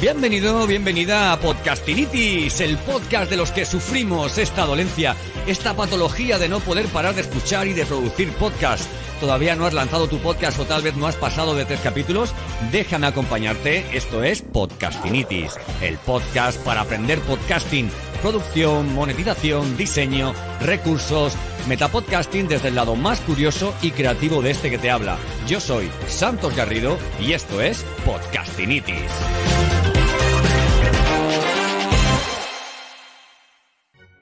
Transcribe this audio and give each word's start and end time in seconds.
Bienvenido, 0.00 0.66
bienvenida 0.66 1.30
a 1.30 1.40
Podcastinitis, 1.40 2.62
el 2.62 2.78
podcast 2.78 3.30
de 3.30 3.36
los 3.36 3.50
que 3.50 3.66
sufrimos 3.66 4.38
esta 4.38 4.64
dolencia, 4.64 5.14
esta 5.46 5.76
patología 5.76 6.38
de 6.38 6.48
no 6.48 6.60
poder 6.60 6.86
parar 6.86 7.14
de 7.14 7.20
escuchar 7.20 7.66
y 7.66 7.74
de 7.74 7.84
producir 7.84 8.32
podcast. 8.32 8.88
¿Todavía 9.20 9.56
no 9.56 9.66
has 9.66 9.74
lanzado 9.74 10.08
tu 10.08 10.16
podcast 10.16 10.58
o 10.58 10.64
tal 10.64 10.80
vez 10.80 10.96
no 10.96 11.06
has 11.06 11.16
pasado 11.16 11.54
de 11.54 11.66
tres 11.66 11.80
capítulos? 11.80 12.32
Déjame 12.72 13.08
acompañarte, 13.08 13.84
esto 13.94 14.24
es 14.24 14.40
Podcastinitis, 14.40 15.52
el 15.82 15.98
podcast 15.98 16.58
para 16.64 16.80
aprender 16.80 17.20
podcasting, 17.20 17.90
producción, 18.22 18.94
monetización, 18.94 19.76
diseño, 19.76 20.32
recursos, 20.62 21.34
metapodcasting 21.68 22.48
desde 22.48 22.68
el 22.68 22.76
lado 22.76 22.96
más 22.96 23.20
curioso 23.20 23.74
y 23.82 23.90
creativo 23.90 24.40
de 24.40 24.52
este 24.52 24.70
que 24.70 24.78
te 24.78 24.90
habla. 24.90 25.18
Yo 25.46 25.60
soy 25.60 25.90
Santos 26.08 26.56
Garrido 26.56 26.96
y 27.20 27.34
esto 27.34 27.60
es 27.60 27.84
Podcastinitis. 28.06 29.89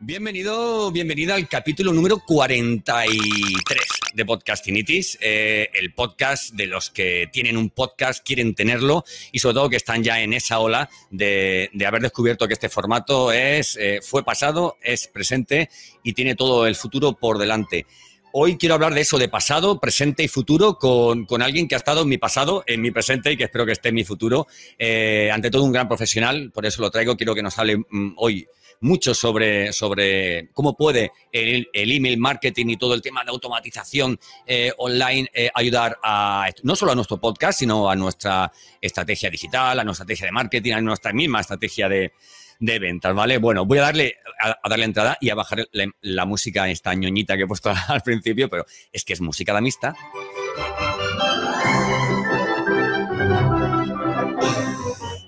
Bienvenido, 0.08 0.90
bienvenida 0.90 1.34
al 1.34 1.46
capítulo 1.48 1.92
número 1.92 2.20
43 2.20 3.78
de 4.14 4.24
Podcastinitis, 4.24 5.18
eh, 5.20 5.68
el 5.74 5.92
podcast 5.92 6.54
de 6.54 6.64
los 6.64 6.88
que 6.88 7.28
tienen 7.30 7.58
un 7.58 7.68
podcast, 7.68 8.26
quieren 8.26 8.54
tenerlo 8.54 9.04
y 9.32 9.38
sobre 9.38 9.56
todo 9.56 9.68
que 9.68 9.76
están 9.76 10.02
ya 10.02 10.22
en 10.22 10.32
esa 10.32 10.60
ola 10.60 10.88
de, 11.10 11.70
haber 11.86 12.00
descubierto 12.00 12.48
que 12.48 12.54
este 12.54 12.70
formato 12.70 13.32
es, 13.32 13.76
eh, 13.76 14.00
fue 14.02 14.24
pasado, 14.24 14.78
es 14.80 15.08
presente 15.08 15.68
y 16.02 16.14
tiene 16.14 16.34
todo 16.34 16.66
el 16.66 16.74
futuro 16.74 17.12
por 17.12 17.36
delante. 17.36 17.84
Hoy 18.32 18.56
quiero 18.56 18.76
hablar 18.76 18.94
de 18.94 19.02
eso, 19.02 19.18
de 19.18 19.28
pasado, 19.28 19.78
presente 19.78 20.22
y 20.22 20.28
futuro, 20.28 20.78
con, 20.78 21.26
alguien 21.42 21.68
que 21.68 21.74
ha 21.74 21.78
estado 21.78 22.00
en 22.00 22.08
mi 22.08 22.16
pasado, 22.16 22.64
en 22.66 22.80
mi 22.80 22.90
presente 22.90 23.32
y 23.32 23.36
que 23.36 23.44
espero 23.44 23.66
que 23.66 23.72
esté 23.72 23.90
en 23.90 23.96
mi 23.96 24.04
futuro. 24.04 24.46
Eh, 24.78 25.30
ante 25.30 25.50
todo, 25.50 25.64
un 25.64 25.72
gran 25.72 25.86
profesional, 25.86 26.50
por 26.50 26.64
eso 26.64 26.80
lo 26.80 26.90
traigo. 26.90 27.14
Quiero 27.14 27.34
que 27.34 27.42
nos 27.42 27.58
hable 27.58 27.76
mm, 27.76 28.14
hoy 28.16 28.46
mucho 28.80 29.14
sobre, 29.14 29.72
sobre 29.72 30.50
cómo 30.52 30.76
puede 30.76 31.12
el, 31.32 31.68
email 31.72 32.18
marketing 32.18 32.66
y 32.68 32.76
todo 32.76 32.94
el 32.94 33.02
tema 33.02 33.24
de 33.24 33.30
automatización 33.30 34.18
eh, 34.46 34.72
online 34.78 35.28
eh, 35.32 35.50
ayudar 35.54 35.98
a 36.02 36.48
no 36.62 36.76
solo 36.76 36.92
a 36.92 36.94
nuestro 36.94 37.20
podcast, 37.20 37.58
sino 37.58 37.90
a 37.90 37.96
nuestra 37.96 38.52
estrategia 38.80 39.30
digital, 39.30 39.78
a 39.78 39.84
nuestra 39.84 40.04
estrategia 40.04 40.26
de 40.26 40.32
marketing, 40.32 40.72
a 40.72 40.80
nuestra 40.80 41.12
misma 41.12 41.40
estrategia 41.40 41.88
de, 41.88 42.12
ventas, 42.60 43.14
¿vale? 43.14 43.38
Bueno, 43.38 43.64
voy 43.64 43.78
a 43.78 43.82
darle, 43.82 44.16
a, 44.40 44.68
darle 44.68 44.84
entrada 44.84 45.16
y 45.20 45.30
a 45.30 45.36
bajar 45.36 45.68
la, 46.00 46.26
música, 46.26 46.68
esta 46.68 46.92
ñoñita 46.92 47.36
que 47.36 47.44
he 47.44 47.46
puesto 47.46 47.72
al 47.88 48.02
principio, 48.02 48.48
pero 48.48 48.64
es 48.92 49.04
que 49.04 49.12
es 49.12 49.20
música 49.20 49.52
de 49.52 49.58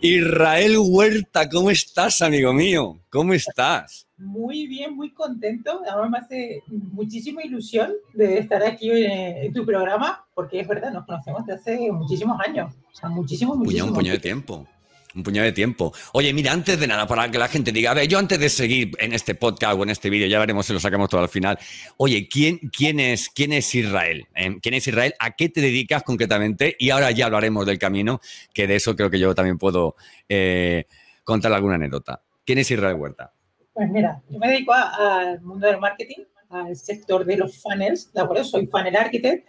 Israel 0.03 0.79
Huerta, 0.79 1.47
¿cómo 1.47 1.71
estás, 1.71 2.23
amigo 2.23 2.55
mío? 2.55 2.99
¿Cómo 3.11 3.35
estás? 3.35 4.07
Muy 4.17 4.67
bien, 4.67 4.97
muy 4.97 5.13
contento. 5.13 5.83
Además 5.87 6.11
me 6.11 6.19
hace 6.19 6.63
muchísima 6.69 7.43
ilusión 7.45 7.93
de 8.15 8.39
estar 8.39 8.63
aquí 8.63 8.91
en, 8.91 9.53
tu 9.53 9.67
programa, 9.67 10.25
porque 10.35 10.61
es 10.61 10.67
verdad, 10.67 10.91
nos 10.91 11.05
conocemos 11.05 11.45
desde 11.45 11.61
hace 11.61 11.93
muchísimos 11.93 12.41
años. 12.47 12.75
O 12.91 12.97
sea, 12.97 13.11
muchísimos, 13.11 13.59
muchísimos. 13.59 13.91
un 13.91 13.95
puño 13.95 14.13
de 14.13 14.19
tiempo 14.19 14.67
un 15.15 15.23
puñado 15.23 15.45
de 15.47 15.53
tiempo. 15.53 15.93
Oye, 16.13 16.33
mira, 16.33 16.53
antes 16.53 16.79
de 16.79 16.87
nada, 16.87 17.07
para 17.07 17.31
que 17.31 17.39
la 17.39 17.49
gente 17.49 17.73
diga, 17.73 17.91
a 17.91 17.95
ver, 17.95 18.09
yo 18.09 18.19
antes 18.19 18.39
de 18.39 18.49
seguir 18.49 18.93
en 18.99 19.13
este 19.13 19.35
podcast 19.35 19.79
o 19.79 19.83
en 19.83 19.91
este 19.91 20.11
vídeo, 20.11 20.27
ya 20.27 20.39
veremos 20.39 20.67
si 20.67 20.73
lo 20.73 20.81
sacamos 20.81 21.09
todo 21.09 21.21
al 21.21 21.29
final. 21.29 21.59
Oye, 21.97 22.29
¿quién, 22.29 22.59
quién, 22.59 23.01
es, 23.01 23.29
quién 23.29 23.53
es 23.53 23.75
Israel? 23.75 24.27
¿Eh? 24.35 24.59
¿Quién 24.63 24.75
es 24.75 24.87
Israel? 24.87 25.15
¿A 25.19 25.33
qué 25.33 25.49
te 25.49 25.61
dedicas 25.61 26.03
concretamente? 26.03 26.77
Y 26.79 26.91
ahora 26.91 27.11
ya 27.11 27.27
hablaremos 27.27 27.67
del 27.67 27.79
camino, 27.79 28.21
que 28.53 28.67
de 28.67 28.77
eso 28.77 28.95
creo 28.97 29.11
que 29.11 29.19
yo 29.19 29.35
también 29.35 29.59
puedo 29.59 29.97
eh, 30.29 30.87
contar 31.25 31.53
alguna 31.53 31.75
anécdota. 31.75 32.23
¿Quién 32.45 32.59
es 32.59 32.71
Israel 32.71 32.97
Huerta? 32.97 33.33
Pues 33.73 33.89
mira, 33.91 34.21
yo 34.29 34.39
me 34.39 34.49
dedico 34.49 34.73
al 34.73 35.41
mundo 35.41 35.67
del 35.67 35.79
marketing, 35.79 36.25
al 36.51 36.77
sector 36.77 37.25
de 37.25 37.37
los 37.37 37.57
funnels, 37.63 38.13
¿de 38.13 38.21
acuerdo? 38.21 38.45
Soy 38.45 38.67
funnel 38.67 38.97
architect 38.97 39.47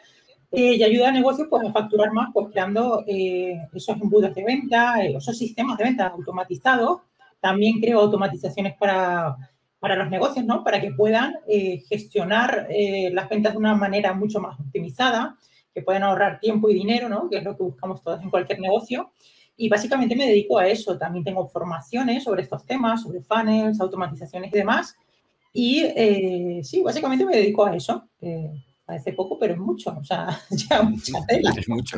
eh, 0.54 0.76
y 0.76 0.84
ayuda 0.84 1.08
a 1.08 1.12
negocios 1.12 1.48
pues, 1.50 1.66
a 1.66 1.72
facturar 1.72 2.12
más 2.12 2.30
pues, 2.34 2.48
creando 2.52 3.06
eh, 3.08 3.58
esos 3.74 3.96
embudos 4.02 4.36
de 4.36 4.44
venta, 4.44 5.02
eh, 5.02 5.16
esos 5.16 5.38
sistemas 5.38 5.78
de 5.78 5.86
venta 5.86 6.08
automatizados. 6.08 7.02
También 7.40 7.80
creo 7.80 8.02
automatizaciones 8.02 8.76
para, 8.78 9.38
para 9.80 9.96
los 9.96 10.10
negocios, 10.10 10.46
¿no? 10.46 10.64
Para 10.64 10.82
que 10.82 10.92
puedan 10.92 11.36
gestionar 11.90 12.68
las 13.12 13.30
ventas 13.30 13.54
de 13.54 13.58
una 13.58 13.74
manera 13.74 14.14
mucho 14.14 14.40
más 14.40 14.60
optimizada, 14.60 15.38
que 15.74 15.82
puedan 15.82 16.04
ahorrar 16.04 16.40
tiempo 16.40 16.70
y 16.70 16.76
dinero, 16.76 17.10
¿no? 17.10 17.28
Que 17.28 17.38
es 17.38 17.44
lo 17.44 17.58
que 17.58 17.64
buscamos 17.64 18.04
todos 18.04 18.22
en 18.22 18.30
cualquier 18.30 18.60
negocio. 18.60 19.12
Y 19.58 19.70
básicamente 19.70 20.16
me 20.16 20.28
dedico 20.28 20.60
a 20.60 20.68
eso. 20.68 21.00
También 21.00 21.26
tengo 21.26 21.48
formaciones 21.48 22.24
sobre 22.26 22.44
estos 22.44 22.64
temas, 22.64 23.02
sobre 23.02 23.22
funnels, 23.22 23.82
automatizaciones 23.82 24.54
y 24.54 24.58
demás. 24.58 24.96
Y 25.52 26.62
sí, 26.64 26.84
básicamente 26.84 27.26
me 27.26 27.38
dedico 27.38 27.66
a 27.66 27.76
eso. 27.76 28.08
Parece 28.92 29.14
poco, 29.14 29.40
pero 29.40 29.54
es 29.54 29.60
mucho. 29.60 29.96
O 29.98 30.04
sea, 30.04 30.38
ya 30.50 30.84
mucha 30.84 31.26
tela. 31.26 31.54
Es 31.56 31.70
mucho. 31.70 31.98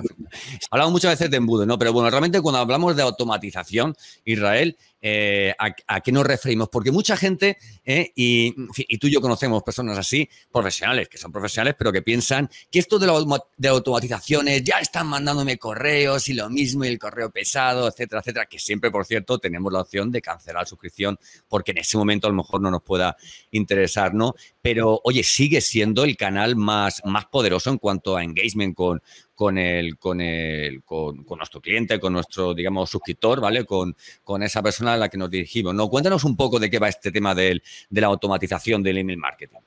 Hablamos 0.69 0.91
muchas 0.91 1.13
veces 1.13 1.31
de 1.31 1.37
embudo, 1.37 1.65
¿no? 1.65 1.79
Pero 1.79 1.91
bueno, 1.91 2.07
realmente 2.11 2.39
cuando 2.39 2.59
hablamos 2.59 2.95
de 2.95 3.01
automatización, 3.01 3.95
Israel, 4.25 4.77
eh, 5.05 5.53
a, 5.59 5.99
qué 5.99 6.13
nos 6.13 6.25
referimos, 6.25 6.69
porque 6.69 6.89
mucha 6.89 7.17
gente, 7.17 7.57
eh, 7.83 8.13
y, 8.15 8.53
tú 8.97 9.07
y 9.07 9.11
yo 9.11 9.19
conocemos 9.19 9.61
personas 9.61 9.97
así, 9.97 10.29
profesionales, 10.49 11.09
que 11.09 11.17
son 11.17 11.29
profesionales, 11.29 11.75
pero 11.77 11.91
que 11.91 12.01
piensan 12.01 12.49
que 12.71 12.79
esto 12.79 12.97
de, 12.97 13.39
de 13.57 13.67
automatizaciones 13.67 14.63
ya 14.63 14.79
están 14.79 15.07
mandándome 15.07 15.57
correos 15.57 16.29
y 16.29 16.33
lo 16.33 16.49
mismo 16.49 16.85
y 16.85 16.87
el 16.87 16.97
correo 16.97 17.29
pesado, 17.31 17.89
etcétera, 17.89 18.21
etcétera, 18.21 18.45
que 18.45 18.59
siempre, 18.59 18.91
por 18.91 19.05
cierto, 19.05 19.39
tenemos 19.39 19.73
la 19.73 19.81
opción 19.81 20.09
de 20.09 20.21
cancelar 20.21 20.61
la 20.61 20.65
suscripción 20.65 21.19
porque 21.49 21.71
en 21.71 21.79
ese 21.79 21.97
momento 21.97 22.27
a 22.27 22.29
lo 22.29 22.37
mejor 22.37 22.61
no 22.61 22.71
nos 22.71 22.81
pueda 22.81 23.17
interesar, 23.51 24.13
¿no? 24.13 24.35
Pero, 24.61 25.01
oye, 25.03 25.23
sigue 25.23 25.59
siendo 25.59 26.05
el 26.05 26.15
canal 26.15 26.55
más, 26.55 27.01
más 27.03 27.25
poderoso 27.25 27.69
en 27.69 27.77
cuanto 27.77 28.15
a 28.15 28.23
engagement 28.23 28.73
con, 28.73 29.01
con 29.35 29.57
el, 29.57 29.97
con 29.97 30.21
el, 30.21 30.83
con, 30.83 31.25
nuestro 31.37 31.61
cliente, 31.61 31.99
con 31.99 32.13
nuestro, 32.13 32.53
digamos, 32.53 32.89
suscriptor, 32.89 33.41
¿vale? 33.41 33.65
Con, 33.65 33.95
con, 34.23 34.43
esa 34.43 34.61
persona 34.61 34.93
a 34.93 34.97
la 34.97 35.09
que 35.09 35.17
nos 35.17 35.29
dirigimos. 35.29 35.73
¿no? 35.73 35.89
Cuéntanos 35.89 36.23
un 36.23 36.35
poco 36.35 36.59
de 36.59 36.69
qué 36.69 36.79
va 36.79 36.89
este 36.89 37.11
tema 37.11 37.33
del, 37.33 37.61
de 37.89 38.01
la 38.01 38.07
automatización 38.07 38.83
del 38.83 38.99
email 38.99 39.17
marketing. 39.17 39.59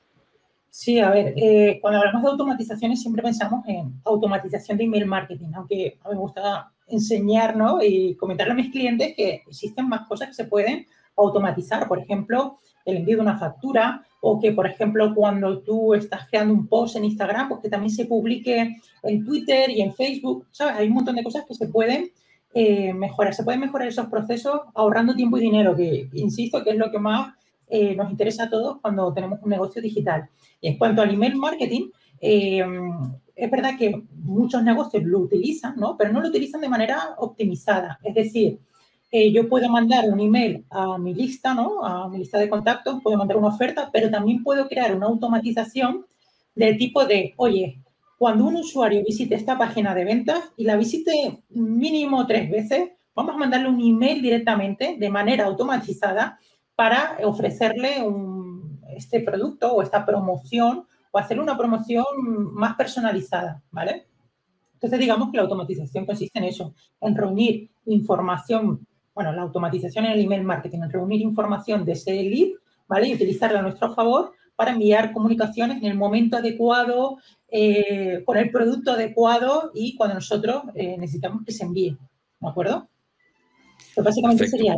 Sí, 0.69 0.99
a 0.99 1.09
ver, 1.09 1.33
eh, 1.37 1.79
cuando 1.81 1.99
hablamos 1.99 2.21
de 2.21 2.29
automatizaciones 2.29 3.01
siempre 3.01 3.23
pensamos 3.23 3.65
en 3.67 3.99
automatización 4.05 4.77
de 4.77 4.83
email 4.83 5.07
marketing, 5.07 5.49
aunque 5.55 5.97
a 6.03 6.09
mí 6.09 6.15
me 6.15 6.21
gusta 6.21 6.71
enseñar 6.87 7.57
¿no? 7.57 7.81
y 7.81 8.15
comentarle 8.15 8.53
a 8.53 8.55
mis 8.55 8.71
clientes 8.71 9.15
que 9.15 9.41
existen 9.47 9.89
más 9.89 10.07
cosas 10.07 10.27
que 10.27 10.33
se 10.35 10.45
pueden 10.45 10.85
automatizar. 11.17 11.87
Por 11.87 11.99
ejemplo, 11.99 12.59
el 12.87 12.97
envío 12.97 13.17
de 13.17 13.21
una 13.21 13.37
factura 13.37 14.03
o 14.21 14.39
que, 14.39 14.51
por 14.51 14.65
ejemplo, 14.65 15.13
cuando 15.13 15.59
tú 15.59 15.93
estás 15.93 16.27
creando 16.29 16.53
un 16.53 16.67
post 16.67 16.95
en 16.95 17.05
Instagram, 17.05 17.49
pues 17.49 17.61
que 17.61 17.69
también 17.69 17.91
se 17.91 18.05
publique 18.05 18.77
en 19.03 19.25
Twitter 19.25 19.69
y 19.69 19.81
en 19.81 19.93
Facebook, 19.93 20.47
¿sabes? 20.51 20.77
Hay 20.77 20.87
un 20.87 20.95
montón 20.95 21.15
de 21.15 21.23
cosas 21.23 21.45
que 21.45 21.53
se 21.53 21.67
pueden 21.67 22.09
eh, 22.53 22.93
mejorar. 22.93 23.33
Se 23.33 23.43
pueden 23.43 23.59
mejorar 23.59 23.87
esos 23.87 24.07
procesos 24.07 24.61
ahorrando 24.73 25.15
tiempo 25.15 25.37
y 25.37 25.41
dinero, 25.41 25.75
que, 25.75 26.09
insisto, 26.13 26.63
que 26.63 26.71
es 26.71 26.77
lo 26.77 26.89
que 26.89 26.97
más 26.97 27.35
eh, 27.69 27.95
nos 27.95 28.09
interesa 28.09 28.45
a 28.45 28.49
todos 28.49 28.79
cuando 28.81 29.13
tenemos 29.13 29.39
un 29.43 29.49
negocio 29.49 29.81
digital. 29.81 30.29
Y 30.61 30.69
en 30.69 30.77
cuanto 30.77 31.01
al 31.01 31.13
email 31.13 31.35
marketing, 31.35 31.89
eh, 32.21 32.65
es 33.35 33.51
verdad 33.51 33.77
que 33.77 34.01
muchos 34.15 34.63
negocios 34.63 35.03
lo 35.03 35.19
utilizan, 35.19 35.75
¿no? 35.77 35.95
Pero 35.97 36.11
no 36.11 36.21
lo 36.21 36.29
utilizan 36.29 36.61
de 36.61 36.69
manera 36.69 37.15
optimizada. 37.17 37.99
Es 38.03 38.15
decir, 38.15 38.59
yo 39.11 39.47
puedo 39.47 39.69
mandar 39.69 40.05
un 40.09 40.19
email 40.19 40.65
a 40.69 40.97
mi 40.97 41.13
lista, 41.13 41.53
¿no? 41.53 41.83
A 41.83 42.09
mi 42.09 42.19
lista 42.19 42.37
de 42.37 42.49
contactos, 42.49 43.01
puedo 43.01 43.17
mandar 43.17 43.37
una 43.37 43.47
oferta, 43.47 43.89
pero 43.91 44.09
también 44.09 44.43
puedo 44.43 44.67
crear 44.67 44.95
una 44.95 45.07
automatización 45.07 46.05
del 46.55 46.77
tipo 46.77 47.05
de, 47.05 47.33
oye, 47.37 47.81
cuando 48.17 48.45
un 48.45 48.55
usuario 48.55 49.03
visite 49.05 49.35
esta 49.35 49.57
página 49.57 49.93
de 49.93 50.05
ventas 50.05 50.51
y 50.57 50.63
la 50.63 50.75
visite 50.75 51.43
mínimo 51.49 52.25
tres 52.25 52.49
veces, 52.49 52.89
vamos 53.13 53.35
a 53.35 53.37
mandarle 53.37 53.69
un 53.69 53.79
email 53.79 54.21
directamente 54.21 54.97
de 54.99 55.09
manera 55.09 55.45
automatizada 55.45 56.39
para 56.75 57.17
ofrecerle 57.23 58.03
este 58.95 59.19
producto 59.21 59.71
o 59.71 59.81
esta 59.81 60.05
promoción 60.05 60.85
o 61.11 61.17
hacerle 61.17 61.43
una 61.43 61.57
promoción 61.57 62.05
más 62.53 62.75
personalizada, 62.75 63.61
¿vale? 63.71 64.07
Entonces, 64.73 64.99
digamos 64.99 65.31
que 65.31 65.37
la 65.37 65.43
automatización 65.43 66.05
consiste 66.05 66.39
en 66.39 66.45
eso, 66.45 66.73
en 67.01 67.15
reunir 67.15 67.69
información 67.85 68.86
bueno, 69.17 69.33
la 69.33 69.41
automatización 69.41 70.05
en 70.05 70.11
el 70.11 70.25
email 70.25 70.43
marketing, 70.43 70.83
en 70.83 70.91
reunir 70.91 71.21
información 71.21 71.83
de 71.83 71.93
ese 71.93 72.11
lead, 72.21 72.49
¿vale? 72.87 73.07
Y 73.07 73.15
utilizarla 73.15 73.57
a 73.57 73.61
nuestro 73.63 73.91
favor 73.95 74.33
para 74.55 74.73
enviar 74.73 75.11
comunicaciones 75.11 75.77
en 75.77 75.85
el 75.85 75.97
momento 75.97 76.37
adecuado, 76.37 77.17
eh, 77.49 78.21
con 78.23 78.37
el 78.37 78.51
producto 78.51 78.91
adecuado 78.91 79.71
y 79.73 79.95
cuando 79.95 80.13
nosotros 80.13 80.65
eh, 80.75 80.97
necesitamos 80.99 81.43
que 81.43 81.51
se 81.51 81.63
envíe, 81.63 81.97
¿de 82.39 82.47
acuerdo? 82.47 82.87
Pues 83.95 84.05
básicamente 84.05 84.47
sería... 84.47 84.75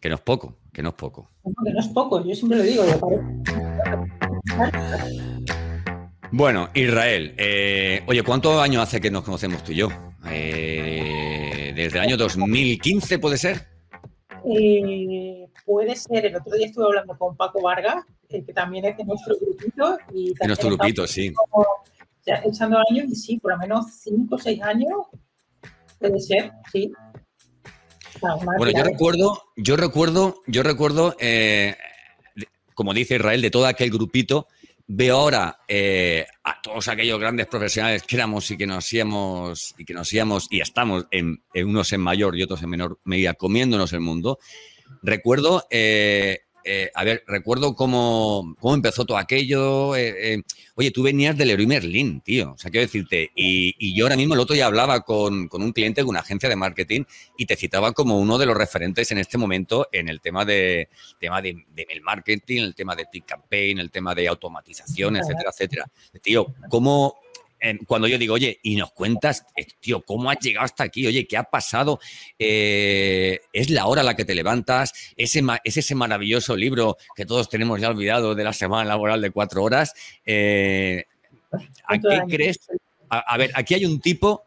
Que 0.00 0.08
no 0.08 0.16
es 0.16 0.20
poco, 0.20 0.56
que 0.72 0.82
no 0.82 0.88
es 0.88 0.96
poco. 0.96 1.30
que 1.64 1.72
no 1.72 1.78
es 1.78 1.88
poco, 1.88 2.24
yo 2.24 2.34
siempre 2.34 2.58
lo 2.58 2.64
digo. 2.64 2.82
Bueno, 6.32 6.68
Israel, 6.74 7.32
eh, 7.38 8.02
oye, 8.08 8.24
¿cuántos 8.24 8.60
años 8.60 8.82
hace 8.82 9.00
que 9.00 9.12
nos 9.12 9.22
conocemos 9.22 9.62
tú 9.62 9.70
y 9.70 9.76
yo? 9.76 9.88
Eh, 10.26 11.23
desde 11.84 11.98
el 11.98 12.04
año 12.04 12.16
2015, 12.16 13.18
¿puede 13.18 13.36
ser? 13.36 13.68
Eh, 14.44 15.46
puede 15.64 15.94
ser, 15.96 16.26
el 16.26 16.36
otro 16.36 16.56
día 16.56 16.66
estuve 16.66 16.86
hablando 16.86 17.16
con 17.16 17.36
Paco 17.36 17.62
Vargas, 17.62 18.04
que 18.28 18.52
también 18.52 18.86
es 18.86 18.96
de 18.96 19.04
nuestro 19.04 19.36
grupito. 19.38 19.98
Y 20.12 20.34
de 20.34 20.46
nuestro 20.46 20.70
grupito, 20.70 21.06
sí. 21.06 21.32
echando 22.26 22.78
años 22.90 23.06
y 23.08 23.14
sí, 23.14 23.38
por 23.38 23.52
lo 23.52 23.58
menos 23.58 23.86
5 24.02 24.34
o 24.34 24.38
6 24.38 24.62
años 24.62 24.92
puede 25.98 26.20
ser, 26.20 26.52
sí. 26.72 26.90
Bueno, 28.20 28.70
yo 28.70 28.84
recuerdo, 28.84 29.42
yo 29.56 29.76
recuerdo, 29.76 30.42
yo 30.46 30.62
recuerdo, 30.62 31.16
eh, 31.18 31.76
como 32.74 32.94
dice 32.94 33.16
Israel, 33.16 33.42
de 33.42 33.50
todo 33.50 33.66
aquel 33.66 33.90
grupito, 33.90 34.48
veo 34.86 35.16
ahora 35.16 35.60
eh, 35.68 36.26
todos 36.64 36.88
aquellos 36.88 37.20
grandes 37.20 37.46
profesionales 37.46 38.04
que 38.04 38.16
éramos 38.16 38.50
y 38.50 38.56
que 38.56 38.66
nos 38.66 38.90
íbamos 38.90 39.74
y 39.76 39.84
que 39.84 39.92
nos 39.92 40.10
íbamos 40.14 40.46
y 40.48 40.62
estamos 40.62 41.06
en, 41.10 41.42
unos 41.54 41.92
en 41.92 42.00
mayor 42.00 42.38
y 42.38 42.42
otros 42.42 42.62
en 42.62 42.70
menor 42.70 42.98
medida 43.04 43.34
comiéndonos 43.34 43.92
el 43.92 44.00
mundo. 44.00 44.38
Recuerdo 45.02 45.66
eh, 45.70 46.43
eh, 46.64 46.90
a 46.94 47.04
ver, 47.04 47.22
recuerdo 47.26 47.74
cómo, 47.74 48.56
cómo, 48.58 48.74
empezó 48.74 49.04
todo 49.04 49.18
aquello. 49.18 49.94
Eh, 49.94 50.34
eh, 50.34 50.42
oye, 50.74 50.90
tú 50.90 51.02
venías 51.02 51.36
del 51.36 51.48
Leroy 51.48 51.66
Merlin, 51.66 52.20
tío. 52.22 52.52
O 52.52 52.58
sea, 52.58 52.70
quiero 52.70 52.86
decirte, 52.86 53.30
y, 53.34 53.94
yo 53.94 54.06
ahora 54.06 54.16
mismo 54.16 54.34
el 54.34 54.40
otro 54.40 54.54
día 54.54 54.66
hablaba 54.66 55.02
con, 55.02 55.48
un 55.52 55.72
cliente 55.72 56.00
de 56.00 56.08
una 56.08 56.20
agencia 56.20 56.48
de 56.48 56.56
marketing 56.56 57.02
y 57.36 57.46
te 57.46 57.56
citaba 57.56 57.92
como 57.92 58.18
uno 58.18 58.38
de 58.38 58.46
los 58.46 58.56
referentes 58.56 59.12
en 59.12 59.18
este 59.18 59.38
momento 59.38 59.88
en 59.92 60.08
el 60.08 60.20
tema 60.20 60.44
de 60.44 60.88
tema 61.20 61.42
de, 61.42 61.64
marketing, 62.02 62.62
el 62.62 62.74
tema 62.74 62.96
de 62.96 63.06
pick 63.12 63.26
campaign, 63.26 63.78
el 63.78 63.90
tema 63.90 64.14
de 64.14 64.26
automatización, 64.28 65.16
etcétera, 65.16 65.50
etcétera. 65.50 65.86
Tío, 66.22 66.54
¿cómo, 66.70 67.18
cuando 67.86 68.08
yo 68.08 68.18
digo, 68.18 68.34
oye, 68.34 68.58
y 68.62 68.76
nos 68.76 68.92
cuentas, 68.92 69.44
eh, 69.56 69.66
tío, 69.80 70.02
¿cómo 70.02 70.30
has 70.30 70.38
llegado 70.40 70.64
hasta 70.64 70.84
aquí? 70.84 71.06
Oye, 71.06 71.26
¿qué 71.26 71.36
ha 71.36 71.44
pasado? 71.44 71.98
Eh, 72.38 73.40
es 73.52 73.70
la 73.70 73.86
hora 73.86 74.02
a 74.02 74.04
la 74.04 74.16
que 74.16 74.24
te 74.24 74.34
levantas, 74.34 74.92
ese, 75.16 75.42
es 75.64 75.76
ese 75.76 75.94
maravilloso 75.94 76.56
libro 76.56 76.96
que 77.16 77.26
todos 77.26 77.48
tenemos 77.48 77.80
ya 77.80 77.88
olvidado 77.88 78.34
de 78.34 78.44
la 78.44 78.52
semana 78.52 78.84
laboral 78.84 79.20
de 79.20 79.30
cuatro 79.30 79.62
horas. 79.62 79.94
Eh, 80.24 81.04
¿A 81.86 81.98
qué 81.98 82.22
crees? 82.28 82.58
A, 83.08 83.36
ver, 83.36 83.52
aquí 83.54 83.74
hay 83.74 83.84
un 83.84 84.00
tipo 84.00 84.44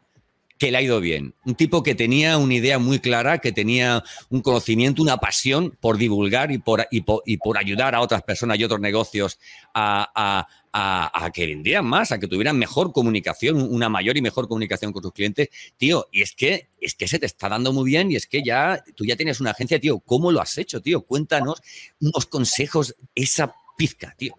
que 0.57 0.71
le 0.71 0.77
ha 0.77 0.81
ido 0.81 0.99
bien. 0.99 1.33
Un 1.45 1.55
tipo 1.55 1.83
que 1.83 1.95
tenía 1.95 2.37
una 2.37 2.55
idea 2.55 2.79
muy 2.79 2.99
clara, 2.99 3.39
que 3.39 3.51
tenía 3.51 4.03
un 4.29 4.41
conocimiento, 4.41 5.01
una 5.01 5.17
pasión 5.17 5.77
por 5.79 5.97
divulgar 5.97 6.51
y 6.51 6.57
por, 6.57 6.87
y 6.91 7.01
por, 7.37 7.57
ayudar 7.57 7.95
a 7.95 8.01
otras 8.01 8.23
personas 8.23 8.59
y 8.59 8.63
otros 8.63 8.79
negocios 8.79 9.39
a, 9.73 10.47
a, 10.73 11.31
que 11.33 11.45
vendieran 11.45 11.85
más, 11.85 12.11
a 12.11 12.19
que 12.19 12.27
tuvieran 12.27 12.57
mejor 12.57 12.91
comunicación, 12.91 13.61
una 13.61 13.89
mayor 13.89 14.17
y 14.17 14.21
mejor 14.21 14.47
comunicación 14.47 14.93
con 14.93 15.03
sus 15.03 15.11
clientes. 15.11 15.49
Tío, 15.77 16.07
y 16.11 16.21
es 16.21 16.33
que, 16.33 16.69
es 16.79 16.95
que 16.95 17.07
se 17.07 17.19
te 17.19 17.25
está 17.25 17.49
dando 17.49 17.73
muy 17.73 17.89
bien 17.89 18.11
y 18.11 18.15
es 18.15 18.27
que 18.27 18.43
ya 18.43 18.83
tú 18.95 19.05
ya 19.05 19.15
tienes 19.15 19.39
una 19.39 19.51
agencia, 19.51 19.79
tío. 19.79 19.99
¿Cómo 19.99 20.31
lo 20.31 20.41
has 20.41 20.57
hecho, 20.57 20.81
tío? 20.81 21.01
Cuéntanos 21.01 21.61
unos 21.99 22.25
consejos, 22.27 22.95
esa 23.15 23.53
pizca, 23.77 24.13
tío. 24.17 24.35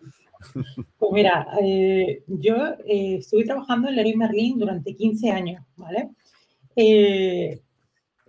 Pues 0.98 1.12
mira, 1.12 1.46
eh, 1.62 2.22
yo 2.26 2.56
eh, 2.86 3.16
estuve 3.18 3.44
trabajando 3.44 3.88
en 3.88 3.96
Leroy 3.96 4.16
Merlin 4.16 4.58
durante 4.58 4.94
15 4.94 5.30
años, 5.30 5.64
¿vale? 5.76 6.10
Eh, 6.76 7.60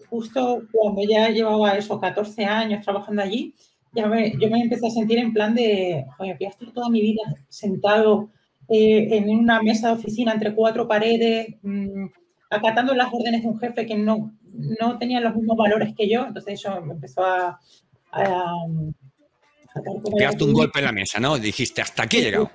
justo 0.09 0.63
cuando 0.71 1.01
ya 1.07 1.29
llevaba 1.29 1.77
esos 1.77 1.99
14 1.99 2.45
años 2.45 2.83
trabajando 2.83 3.21
allí, 3.21 3.53
ya 3.93 4.07
me, 4.07 4.31
yo 4.39 4.49
me 4.49 4.61
empecé 4.61 4.87
a 4.87 4.91
sentir 4.91 5.19
en 5.19 5.33
plan 5.33 5.53
de, 5.55 6.05
oye, 6.19 6.35
voy 6.39 6.45
a 6.45 6.49
estar 6.49 6.71
toda 6.71 6.89
mi 6.89 7.01
vida 7.01 7.21
sentado 7.47 8.29
eh, 8.67 9.17
en 9.17 9.29
una 9.29 9.61
mesa 9.61 9.87
de 9.87 9.93
oficina 9.95 10.33
entre 10.33 10.53
cuatro 10.53 10.87
paredes, 10.87 11.55
mm, 11.63 12.05
acatando 12.51 12.93
las 12.93 13.11
órdenes 13.11 13.41
de 13.41 13.47
un 13.49 13.59
jefe 13.59 13.85
que 13.85 13.95
no, 13.95 14.31
no 14.51 14.97
tenía 14.97 15.19
los 15.19 15.35
mismos 15.35 15.57
valores 15.57 15.95
que 15.95 16.09
yo. 16.09 16.25
Entonces 16.25 16.55
eso 16.55 16.81
me 16.81 16.93
empezó 16.93 17.23
a... 17.23 17.59
a, 18.11 18.53
Pegaste 20.17 20.43
un 20.43 20.53
golpe 20.53 20.79
en 20.79 20.85
la 20.85 20.91
mesa, 20.91 21.19
¿no? 21.19 21.37
Dijiste, 21.37 21.81
hasta 21.81 22.03
aquí 22.03 22.17
he 22.17 22.21
llegado. 22.23 22.49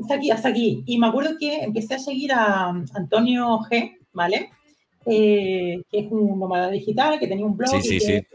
Hasta 0.00 0.14
aquí, 0.14 0.30
hasta 0.30 0.48
aquí. 0.48 0.82
Y 0.86 0.98
me 0.98 1.08
acuerdo 1.08 1.36
que 1.38 1.62
empecé 1.62 1.94
a 1.94 1.98
seguir 1.98 2.32
a 2.32 2.68
Antonio 2.94 3.58
G, 3.70 3.98
¿vale? 4.12 4.50
Eh, 5.06 5.82
que 5.90 5.98
es 5.98 6.12
un 6.12 6.38
nómada 6.38 6.70
digital, 6.70 7.18
que 7.18 7.26
tenía 7.26 7.44
un 7.44 7.56
blog. 7.56 7.70
Sí, 7.70 7.82
sí, 7.82 8.00
sí 8.00 8.26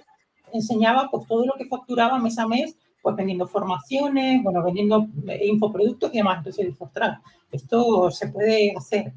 enseñaba 0.55 1.09
pues 1.11 1.27
todo 1.27 1.45
lo 1.45 1.53
que 1.53 1.65
facturaba 1.65 2.17
mes 2.19 2.37
a 2.39 2.47
mes, 2.47 2.77
pues 3.01 3.15
vendiendo 3.15 3.47
formaciones, 3.47 4.41
bueno, 4.43 4.63
vendiendo 4.63 5.07
eh, 5.27 5.47
infoproductos 5.47 6.13
y 6.13 6.17
demás. 6.17 6.39
Entonces 6.39 6.67
dije, 6.67 6.83
ostras, 6.83 7.19
esto 7.51 8.09
se 8.11 8.29
puede 8.29 8.73
hacer. 8.75 9.13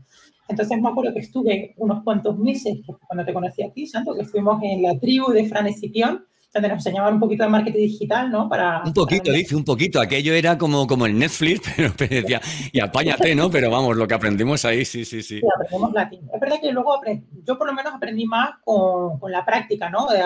Entonces 0.49 0.81
me 0.81 0.89
acuerdo 0.89 1.13
que 1.13 1.21
estuve 1.21 1.75
unos 1.77 2.03
cuantos 2.03 2.39
meses, 2.39 2.79
cuando 3.07 3.25
te 3.25 3.33
conocí 3.33 3.63
aquí, 3.63 3.87
Santo, 3.87 4.15
que 4.15 4.23
estuvimos 4.23 4.63
en 4.63 4.83
la 4.83 4.99
tribu 4.99 5.31
de 5.31 5.47
Fran 5.47 5.67
Escipión, 5.67 6.25
donde 6.53 6.69
nos 6.69 6.79
enseñaban 6.79 7.15
un 7.15 7.21
poquito 7.21 7.45
de 7.45 7.51
marketing 7.51 7.79
digital, 7.79 8.31
¿no? 8.31 8.49
Para, 8.49 8.83
un 8.85 8.93
poquito, 8.93 9.31
dice, 9.33 9.55
un 9.55 9.65
poquito. 9.65 10.01
Aquello 10.01 10.33
era 10.33 10.57
como, 10.57 10.87
como 10.87 11.07
el 11.07 11.19
Netflix, 11.19 11.61
pero 11.99 12.21
decía, 12.21 12.41
y 12.73 12.81
apáñate, 12.81 13.35
¿no? 13.35 13.51
Pero 13.51 13.71
vamos, 13.71 13.97
lo 13.97 14.09
que 14.09 14.15
aprendimos 14.15 14.65
ahí, 14.65 14.85
sí, 14.85 15.05
sí, 15.05 15.23
sí. 15.23 15.41
Sí, 15.41 15.47
aprendimos 15.55 15.93
latín. 15.93 16.29
Es 16.33 16.41
verdad 16.41 16.57
que 16.61 16.73
luego 16.73 17.01
yo 17.45 17.59
por 17.59 17.67
lo 17.67 17.75
menos 17.75 17.95
aprendí 17.95 18.25
más 18.25 18.51
con, 18.65 19.19
con 19.19 19.31
la 19.31 19.45
práctica, 19.45 19.91
¿no? 19.91 20.07
De 20.07 20.23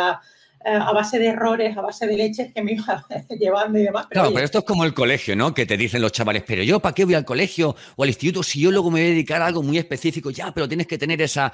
a 0.64 0.92
base 0.92 1.18
de 1.18 1.26
errores, 1.28 1.76
a 1.76 1.80
base 1.80 2.06
de 2.06 2.16
leches 2.16 2.52
que 2.52 2.62
me 2.62 2.72
iba 2.72 3.04
llevando 3.38 3.78
y 3.78 3.82
demás. 3.82 4.06
claro, 4.08 4.32
pero 4.32 4.44
esto 4.44 4.58
es 4.58 4.64
como 4.64 4.84
el 4.84 4.94
colegio, 4.94 5.36
¿no? 5.36 5.54
Que 5.54 5.66
te 5.66 5.76
dicen 5.76 6.02
los 6.02 6.12
chavales, 6.12 6.42
pero 6.46 6.62
yo, 6.62 6.80
¿para 6.80 6.94
qué 6.94 7.04
voy 7.04 7.14
al 7.14 7.24
colegio 7.24 7.74
o 7.96 8.02
al 8.02 8.08
instituto 8.08 8.42
si 8.42 8.60
yo 8.60 8.70
luego 8.70 8.90
me 8.90 9.00
voy 9.00 9.08
a 9.08 9.10
dedicar 9.10 9.42
a 9.42 9.46
algo 9.46 9.62
muy 9.62 9.78
específico? 9.78 10.30
Ya, 10.30 10.52
pero 10.52 10.68
tienes 10.68 10.86
que 10.86 10.98
tener 10.98 11.20
esa, 11.22 11.52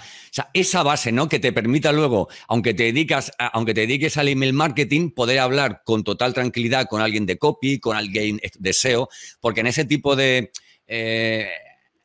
esa 0.53 0.83
base, 0.83 1.13
¿no? 1.13 1.29
Que 1.29 1.39
te 1.39 1.53
permita 1.53 1.93
luego, 1.93 2.29
aunque 2.49 2.75
te, 2.75 2.85
dedicas 2.85 3.33
aunque 3.39 3.75
te 3.75 3.83
dediques 3.83 4.17
al 4.17 4.29
email 4.29 4.53
marketing, 4.53 5.11
poder 5.11 5.39
hablar 5.39 5.83
con 5.85 6.05
total 6.05 6.35
tranquilidad 6.35 6.87
con 6.87 7.01
alguien 7.01 7.27
de 7.27 7.39
copy, 7.39 7.79
con 7.81 7.97
alguien 7.97 8.41
de 8.59 8.73
SEO, 8.73 9.09
porque 9.41 9.61
en 9.61 9.69
ese 9.69 9.85
tipo 9.85 10.17
de... 10.17 10.51
Eh, 10.87 11.49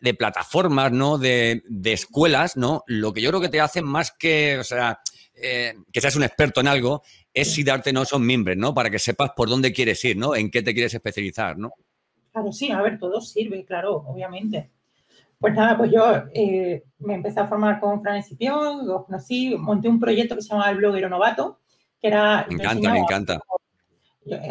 de 0.04 0.14
plataformas, 0.14 0.92
¿no? 0.92 1.18
De, 1.18 1.64
de, 1.66 1.94
escuelas, 1.94 2.58
¿no? 2.58 2.84
Lo 2.88 3.14
que 3.14 3.22
yo 3.22 3.30
creo 3.30 3.40
que 3.40 3.48
te 3.48 3.62
hacen 3.62 3.86
más 3.86 4.12
que, 4.12 4.58
o 4.60 4.64
sea, 4.66 5.00
eh, 5.44 5.76
que 5.92 6.02
seas 6.02 6.16
un 6.16 6.24
experto 6.24 6.62
en 6.62 6.68
algo, 6.68 7.04
es 7.34 7.54
si 7.54 7.64
darte 7.64 7.92
no 7.92 8.06
son 8.06 8.26
miembros, 8.26 8.56
¿no? 8.56 8.74
Para 8.74 8.90
que 8.90 8.98
sepas 8.98 9.32
por 9.36 9.50
dónde 9.50 9.74
quieres 9.74 10.04
ir, 10.06 10.18
¿no? 10.18 10.36
En 10.36 10.50
qué 10.50 10.62
te 10.62 10.74
quieres 10.74 10.94
especializar, 10.94 11.58
¿no? 11.58 11.74
Claro, 12.32 12.52
sí, 12.52 12.72
a 12.72 12.82
ver, 12.82 12.98
todo 12.98 13.22
sirve, 13.22 13.66
claro, 13.66 13.98
obviamente. 14.08 14.72
Pues 15.38 15.54
nada, 15.54 15.78
pues 15.78 15.92
yo 15.92 16.24
eh, 16.34 16.84
me 17.00 17.16
empecé 17.16 17.42
a 17.42 17.48
formar 17.48 17.80
con 17.82 18.02
Fran 18.02 18.16
Escipión, 18.16 18.88
los 18.88 19.06
conocí, 19.06 19.56
monté 19.58 19.90
un 19.90 20.00
proyecto 20.00 20.36
que 20.36 20.42
se 20.42 20.50
llama 20.50 20.70
El 20.70 20.78
Bloguero 20.78 21.10
Novato, 21.10 21.60
que 22.02 22.08
era... 22.08 22.46
Me 22.48 22.56
encanta, 22.56 22.92
me 22.94 23.00
encanta. 23.00 23.40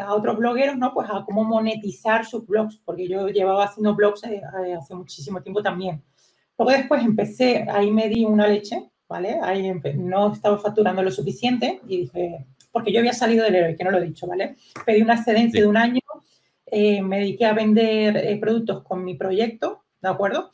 A 0.05 0.15
otros 0.15 0.37
blogueros, 0.37 0.77
¿no? 0.77 0.93
Pues 0.93 1.09
a 1.11 1.25
cómo 1.25 1.45
monetizar 1.45 2.27
sus 2.27 2.47
blogs, 2.47 2.77
porque 2.85 3.09
yo 3.09 3.29
llevaba 3.29 3.65
haciendo 3.65 3.95
blogs 3.95 4.25
eh, 4.25 4.43
hace 4.79 4.95
muchísimo 4.95 5.43
tiempo 5.43 5.63
también. 5.63 6.05
Luego 6.59 6.73
después 6.73 7.03
empecé, 7.03 7.67
ahí 7.71 7.91
me 7.91 8.11
di 8.11 8.27
una 8.27 8.47
leche, 8.47 8.92
¿vale? 9.13 9.39
Ahí 9.43 9.71
no 9.95 10.33
estaba 10.33 10.59
facturando 10.59 11.03
lo 11.03 11.11
suficiente 11.11 11.83
y 11.87 11.99
dije, 11.99 12.47
porque 12.73 12.91
yo 12.91 13.01
había 13.01 13.13
salido 13.13 13.45
del 13.45 13.55
héroe, 13.55 13.77
que 13.77 13.85
no 13.85 13.91
lo 13.91 13.99
he 13.99 14.07
dicho, 14.07 14.27
¿vale? 14.27 14.57
Pedí 14.87 15.03
una 15.03 15.17
excedencia 15.17 15.61
de 15.61 15.67
un 15.67 15.77
año, 15.77 16.01
eh, 16.65 17.03
me 17.03 17.19
dediqué 17.19 17.45
a 17.45 17.53
vender 17.53 18.17
eh, 18.17 18.39
productos 18.39 18.83
con 18.83 19.05
mi 19.05 19.15
proyecto, 19.15 19.85
¿de 20.01 20.09
acuerdo? 20.09 20.51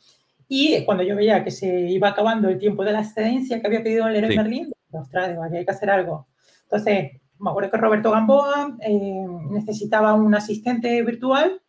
Y 0.49 0.83
cuando 0.83 1.03
yo 1.03 1.15
veía 1.15 1.41
que 1.41 1.51
se 1.51 1.89
iba 1.89 2.09
acabando 2.09 2.49
el 2.49 2.59
tiempo 2.59 2.83
de 2.83 2.91
la 2.91 2.99
excedencia 2.99 3.61
que 3.61 3.67
había 3.67 3.81
pedido 3.81 4.09
el 4.09 4.17
héroe 4.17 4.31
sí. 4.31 4.37
Merlin, 4.37 4.73
ostras, 4.91 5.37
hay 5.53 5.63
que 5.63 5.71
hacer 5.71 5.89
algo. 5.89 6.27
Entonces, 6.63 7.11
me 7.39 7.49
acuerdo 7.49 7.71
que 7.71 7.77
Roberto 7.77 8.11
Gamboa 8.11 8.77
eh, 8.81 9.25
necesitaba 9.51 10.13
un 10.15 10.35
asistente 10.35 11.01
virtual, 11.03 11.61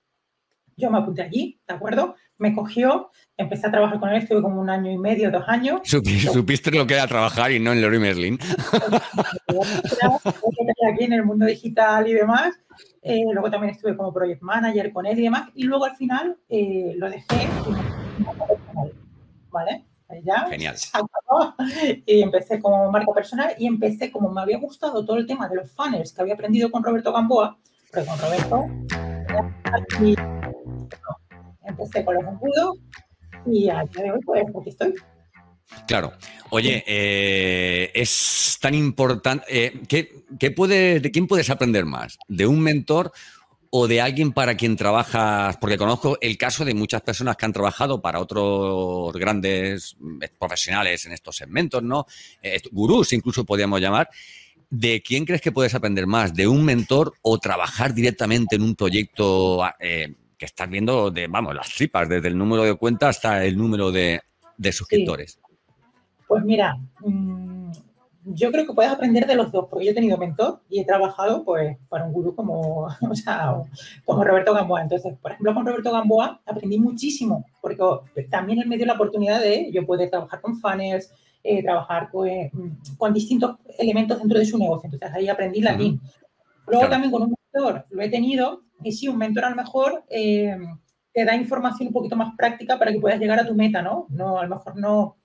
yo 0.76 0.90
me 0.90 0.99
apunté 0.99 1.23
allí, 1.23 1.61
¿de 1.68 1.75
acuerdo? 1.75 2.16
Me 2.40 2.54
cogió, 2.54 3.11
empecé 3.37 3.66
a 3.66 3.70
trabajar 3.70 4.00
con 4.00 4.09
él, 4.09 4.23
estuve 4.23 4.40
como 4.40 4.62
un 4.62 4.70
año 4.70 4.90
y 4.90 4.97
medio, 4.97 5.30
dos 5.30 5.44
años. 5.47 5.82
Supiste 5.85 6.70
lo 6.70 6.87
que 6.87 6.94
era 6.94 7.06
trabajar 7.06 7.52
y 7.52 7.61
no 7.61 7.70
en 7.73 7.82
Leroy 7.82 7.99
Merlin. 7.99 8.38
aquí 10.90 11.04
en 11.04 11.12
el 11.12 11.23
mundo 11.23 11.44
digital 11.44 12.09
y 12.09 12.14
demás. 12.14 12.54
Eh, 13.02 13.25
luego 13.30 13.50
también 13.50 13.75
estuve 13.75 13.94
como 13.94 14.11
project 14.12 14.40
manager 14.40 14.90
con 14.90 15.04
él 15.04 15.18
y 15.18 15.23
demás. 15.25 15.50
Y 15.54 15.64
luego 15.64 15.85
al 15.85 15.97
final 15.97 16.38
eh, 16.49 16.94
lo 16.97 17.11
dejé 17.11 17.26
¿Vale? 19.50 19.85
Ya, 20.25 20.47
Genial. 20.49 20.76
Y 22.06 22.23
empecé 22.23 22.59
como 22.59 22.90
marca 22.90 23.12
personal 23.12 23.54
y 23.59 23.66
empecé, 23.66 24.11
como 24.11 24.30
me 24.30 24.40
había 24.40 24.59
gustado 24.59 25.04
todo 25.04 25.18
el 25.18 25.26
tema 25.26 25.47
de 25.47 25.56
los 25.56 25.70
funnels 25.70 26.12
que 26.12 26.23
había 26.23 26.35
aprendido 26.35 26.70
con 26.70 26.82
Roberto 26.82 27.12
Gamboa, 27.12 27.59
pero 27.92 28.06
con 28.06 28.18
Roberto, 28.18 28.66
empecé 31.70 32.04
con 32.04 32.14
los 32.14 32.24
y 33.46 33.68
pues 34.24 34.42
aquí 34.60 34.70
estoy. 34.70 34.94
Claro. 35.86 36.12
Oye, 36.50 36.84
eh, 36.86 37.90
es 37.94 38.58
tan 38.60 38.74
importante. 38.74 39.44
Eh, 39.48 39.82
¿qué, 39.88 40.50
puede, 40.50 41.00
¿De 41.00 41.10
quién 41.10 41.26
puedes 41.26 41.48
aprender 41.48 41.84
más? 41.84 42.18
¿De 42.28 42.46
un 42.46 42.60
mentor 42.60 43.12
o 43.70 43.86
de 43.86 44.00
alguien 44.00 44.32
para 44.32 44.56
quien 44.56 44.76
trabajas? 44.76 45.56
Porque 45.58 45.78
conozco 45.78 46.18
el 46.20 46.36
caso 46.36 46.64
de 46.64 46.74
muchas 46.74 47.02
personas 47.02 47.36
que 47.36 47.46
han 47.46 47.52
trabajado 47.52 48.02
para 48.02 48.18
otros 48.18 49.12
grandes 49.12 49.96
profesionales 50.38 51.06
en 51.06 51.12
estos 51.12 51.36
segmentos, 51.36 51.82
¿no? 51.82 52.06
Eh, 52.42 52.60
gurús 52.72 53.12
incluso 53.12 53.44
podríamos 53.44 53.80
llamar. 53.80 54.08
¿De 54.68 55.02
quién 55.02 55.24
crees 55.24 55.40
que 55.40 55.50
puedes 55.50 55.74
aprender 55.74 56.06
más? 56.06 56.32
¿De 56.32 56.46
un 56.46 56.64
mentor 56.64 57.14
o 57.22 57.38
trabajar 57.38 57.92
directamente 57.92 58.54
en 58.54 58.62
un 58.62 58.76
proyecto 58.76 59.64
eh, 59.80 60.14
que 60.40 60.47
estás 60.47 60.70
viendo 60.70 61.11
de, 61.11 61.26
vamos, 61.26 61.54
las 61.54 61.68
tripas, 61.68 62.09
desde 62.09 62.28
el 62.28 62.38
número 62.38 62.62
de 62.64 62.75
cuenta 62.75 63.11
hasta 63.11 63.44
el 63.44 63.59
número 63.59 63.92
de, 63.92 64.23
suscriptores? 64.73 65.38
Pues 66.26 66.42
mira, 66.44 66.78
mm, 67.04 67.70
yo 68.25 68.50
creo 68.50 68.66
que 68.66 68.73
puedes 68.73 68.90
aprender 68.90 69.26
de 69.26 69.35
los 69.35 69.52
dos, 69.52 69.66
porque 69.68 69.85
yo 69.85 69.90
he 69.90 69.94
tenido 69.94 70.16
mentor 70.16 70.62
y 70.70 70.80
he 70.80 70.87
trabajado 70.87 71.44
pues 71.44 71.76
para 71.90 72.06
un 72.06 72.14
gurú 72.14 72.35
como, 72.35 72.88
como 74.06 74.25
Roberto 74.25 74.54
Gamboa. 74.54 74.80
Entonces, 74.80 75.12
por 75.20 75.32
ejemplo, 75.32 75.52
con 75.52 75.66
Roberto 75.66 75.92
Gamboa 75.92 76.40
aprendí 76.47 76.78
muchísimo, 76.78 77.44
porque 77.61 77.85
también 78.30 78.61
él 78.61 78.66
me 78.66 78.78
dio 78.78 78.87
la 78.87 78.94
oportunidad 78.94 79.42
de 79.42 79.70
yo 79.70 79.85
poder 79.85 80.09
trabajar 80.09 80.40
con 80.40 80.59
funnels, 80.59 81.12
eh, 81.44 81.62
trabajar 81.62 82.09
pues, 82.11 82.50
con 82.97 83.12
distintos 83.12 83.56
elementos 83.78 84.18
dentro 84.18 84.38
de 84.38 84.47
su 84.47 84.56
negocio. 84.56 84.87
Entonces 84.87 85.11
ahí 85.12 85.28
aprendí 85.28 85.61
la 85.61 85.75
uh 85.75 85.99
Luego 86.66 86.88
también 86.88 87.11
con 87.11 87.23
un 87.25 87.35
mentor 87.52 87.87
lo 87.90 88.02
he 88.02 88.09
tenido 88.09 88.62
y 88.83 88.92
sí, 88.92 89.09
un 89.09 89.19
mentor 89.19 89.45
a 89.45 89.50
lo 89.50 89.57
mejor 89.57 90.04
eh, 90.09 90.57
te 91.12 91.25
da 91.25 91.35
información 91.35 91.88
un 91.88 91.92
poquito 91.92 92.16
más 92.16 92.35
práctica 92.37 92.78
para 92.78 92.92
que 92.92 93.00
puedas 93.00 93.21
llegar 93.21 93.38
a 93.38 93.47
tu 93.47 93.54
meta, 93.54 93.83
¿no? 93.83 94.07
No, 94.11 94.38
a 94.38 94.45
lo 94.45 94.57
mejor 94.57 94.76
no, 94.76 95.16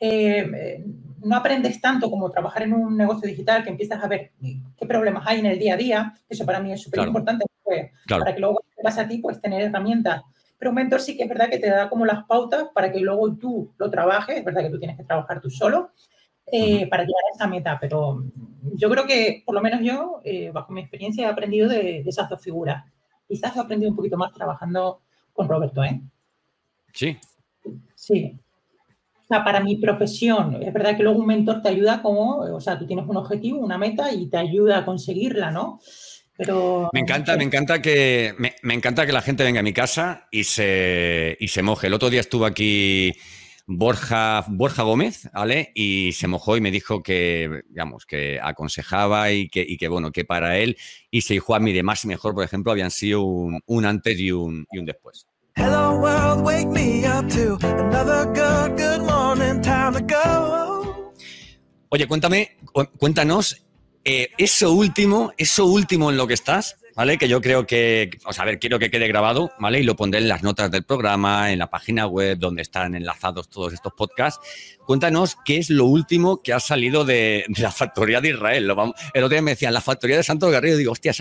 eh, 0.00 0.84
no 1.22 1.36
aprendes 1.36 1.80
tanto 1.80 2.10
como 2.10 2.30
trabajar 2.30 2.62
en 2.62 2.72
un 2.72 2.96
negocio 2.96 3.28
digital 3.28 3.62
que 3.62 3.70
empiezas 3.70 4.02
a 4.02 4.08
ver 4.08 4.32
qué 4.76 4.86
problemas 4.86 5.24
hay 5.26 5.40
en 5.40 5.46
el 5.46 5.58
día 5.58 5.74
a 5.74 5.76
día. 5.76 6.14
Eso 6.28 6.44
para 6.44 6.60
mí 6.60 6.72
es 6.72 6.82
súper 6.82 7.06
importante 7.06 7.44
pues, 7.62 7.90
para 8.08 8.34
que 8.34 8.40
luego 8.40 8.60
te 8.74 8.82
pase 8.82 9.00
a 9.00 9.08
ti, 9.08 9.18
pues 9.18 9.40
tener 9.40 9.62
herramientas 9.62 10.22
pero 10.58 10.70
un 10.70 10.74
mentor 10.74 11.00
sí 11.00 11.16
que 11.16 11.22
es 11.22 11.28
verdad 11.28 11.48
que 11.48 11.58
te 11.58 11.70
da 11.70 11.88
como 11.88 12.04
las 12.04 12.24
pautas 12.24 12.68
para 12.74 12.90
que 12.90 12.98
luego 12.98 13.32
tú 13.36 13.72
lo 13.78 13.90
trabajes. 13.90 14.38
Es 14.38 14.44
verdad 14.44 14.62
que 14.62 14.70
tú 14.70 14.78
tienes 14.78 14.96
que 14.96 15.04
trabajar 15.04 15.40
tú 15.40 15.50
solo 15.50 15.92
eh, 16.52 16.86
para 16.88 17.02
llegar 17.04 17.22
a 17.30 17.34
esa 17.34 17.46
meta. 17.46 17.78
Pero 17.80 18.24
yo 18.74 18.90
creo 18.90 19.06
que, 19.06 19.42
por 19.44 19.54
lo 19.54 19.60
menos 19.60 19.80
yo, 19.82 20.20
eh, 20.24 20.50
bajo 20.52 20.72
mi 20.72 20.80
experiencia, 20.80 21.26
he 21.26 21.30
aprendido 21.30 21.68
de, 21.68 22.00
esas 22.00 22.28
dos 22.28 22.42
figuras. 22.42 22.84
Quizás 23.26 23.56
he 23.56 23.60
aprendido 23.60 23.90
un 23.90 23.96
poquito 23.96 24.16
más 24.16 24.32
trabajando 24.32 25.00
con 25.32 25.48
Roberto, 25.48 25.84
¿eh? 25.84 26.00
Sí. 26.92 27.16
Sí. 27.94 28.38
O 29.22 29.26
sea, 29.28 29.44
para 29.44 29.60
mi 29.60 29.76
profesión, 29.76 30.62
es 30.62 30.72
verdad 30.72 30.96
que 30.96 31.02
luego 31.02 31.20
un 31.20 31.26
mentor 31.26 31.60
te 31.60 31.68
ayuda 31.68 32.00
como, 32.00 32.38
o 32.38 32.60
sea, 32.60 32.78
tú 32.78 32.86
tienes 32.86 33.06
un 33.06 33.18
objetivo, 33.18 33.58
una 33.58 33.76
meta 33.76 34.10
y 34.12 34.28
te 34.28 34.38
ayuda 34.38 34.78
a 34.78 34.84
conseguirla, 34.86 35.50
¿no? 35.50 35.80
me 36.92 37.00
encanta, 37.00 37.36
me 37.36 37.42
encanta 37.42 37.82
que 37.82 38.32
me, 38.38 38.74
encanta 38.74 39.04
que 39.04 39.12
la 39.12 39.22
gente 39.22 39.42
venga 39.42 39.58
a 39.60 39.64
mi 39.64 39.72
casa 39.72 40.28
y 40.30 40.44
se, 40.44 41.36
y 41.40 41.48
se 41.48 41.62
moje. 41.62 41.88
El 41.88 41.94
otro 41.94 42.10
día 42.10 42.20
estuvo 42.20 42.46
aquí 42.46 43.12
Borja, 43.70 44.46
Borja 44.48 44.82
Gómez, 44.82 45.28
¿vale? 45.34 45.72
Y 45.74 46.12
se 46.12 46.26
mojó 46.26 46.56
y 46.56 46.62
me 46.62 46.70
dijo 46.70 47.02
que, 47.02 47.62
digamos, 47.68 48.06
que 48.06 48.40
aconsejaba 48.42 49.30
y 49.30 49.50
que, 49.50 49.60
y 49.60 49.76
que 49.76 49.88
bueno, 49.88 50.10
que 50.10 50.24
para 50.24 50.56
él 50.56 50.78
y 51.10 51.20
se 51.20 51.34
dijo 51.34 51.54
a 51.54 51.60
mí 51.60 51.74
de 51.74 51.82
más 51.82 52.02
y 52.02 52.08
mejor, 52.08 52.34
por 52.34 52.44
ejemplo, 52.44 52.72
habían 52.72 52.90
sido 52.90 53.22
un, 53.22 53.60
un 53.66 53.84
antes 53.84 54.18
y 54.18 54.32
un, 54.32 54.66
y 54.72 54.78
un 54.78 54.86
después. 54.86 55.26
Hello 55.54 55.98
world, 56.00 56.46
wake 56.46 56.68
me 56.68 57.06
up 57.06 57.28
to 57.28 57.58
another 57.66 58.24
good, 58.28 58.78
good 58.78 59.06
morning, 59.06 59.60
time 59.60 59.92
to 59.92 60.00
go. 60.00 61.12
Oye, 61.90 62.06
cuéntame, 62.06 62.56
cuéntanos 62.98 63.66
eh, 64.02 64.30
eso 64.38 64.72
último, 64.72 65.32
eso 65.36 65.66
último 65.66 66.10
en 66.10 66.16
lo 66.16 66.26
que 66.26 66.34
estás, 66.34 66.78
Que 66.98 67.28
yo 67.28 67.40
creo 67.40 67.64
que, 67.64 68.10
o 68.26 68.32
sea, 68.32 68.42
a 68.42 68.46
ver, 68.46 68.58
quiero 68.58 68.80
que 68.80 68.90
quede 68.90 69.06
grabado, 69.06 69.52
¿vale? 69.60 69.78
Y 69.78 69.84
lo 69.84 69.94
pondré 69.94 70.20
en 70.20 70.26
las 70.26 70.42
notas 70.42 70.68
del 70.68 70.82
programa, 70.82 71.52
en 71.52 71.60
la 71.60 71.70
página 71.70 72.08
web 72.08 72.36
donde 72.36 72.60
están 72.60 72.96
enlazados 72.96 73.48
todos 73.48 73.72
estos 73.72 73.92
podcasts. 73.92 74.76
Cuéntanos 74.84 75.36
qué 75.44 75.58
es 75.58 75.70
lo 75.70 75.84
último 75.84 76.42
que 76.42 76.52
ha 76.52 76.58
salido 76.58 77.04
de, 77.04 77.44
la 77.56 77.70
factoría 77.70 78.20
de 78.20 78.30
Israel. 78.30 78.64
El 79.14 79.24
otro 79.24 79.28
día 79.28 79.42
me 79.42 79.52
decían, 79.52 79.72
la 79.72 79.80
factoría 79.80 80.16
de 80.16 80.24
Santo 80.24 80.50
Garrido. 80.50 80.76
Digo, 80.76 80.90
hostia, 80.90 81.12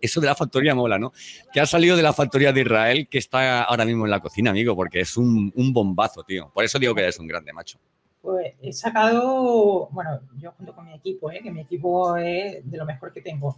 eso 0.00 0.20
de 0.20 0.26
la 0.26 0.34
factoría 0.34 0.74
mola, 0.74 0.98
¿no? 0.98 1.12
Que 1.52 1.60
ha 1.60 1.66
salido 1.66 1.96
de 1.98 2.02
la 2.02 2.14
factoría 2.14 2.50
de 2.52 2.62
Israel 2.62 3.06
que 3.06 3.18
está 3.18 3.64
ahora 3.64 3.84
mismo 3.84 4.06
en 4.06 4.12
la 4.12 4.20
cocina, 4.20 4.50
amigo, 4.50 4.74
porque 4.74 5.00
es 5.00 5.18
un, 5.18 5.52
un 5.54 5.72
bombazo, 5.72 6.24
tío. 6.24 6.50
Por 6.52 6.64
eso 6.64 6.78
digo 6.78 6.94
que 6.94 7.02
eres 7.02 7.18
un 7.18 7.26
grande 7.26 7.52
macho. 7.52 7.78
Pues 8.22 8.54
he 8.62 8.72
sacado, 8.72 9.88
bueno, 9.92 10.18
yo 10.38 10.50
junto 10.52 10.74
con 10.74 10.86
mi 10.86 10.94
equipo, 10.94 11.30
¿eh? 11.30 11.40
que 11.42 11.50
mi 11.52 11.60
equipo 11.60 12.16
es 12.16 12.68
de 12.68 12.76
lo 12.78 12.86
mejor 12.86 13.12
que 13.12 13.20
tengo. 13.20 13.54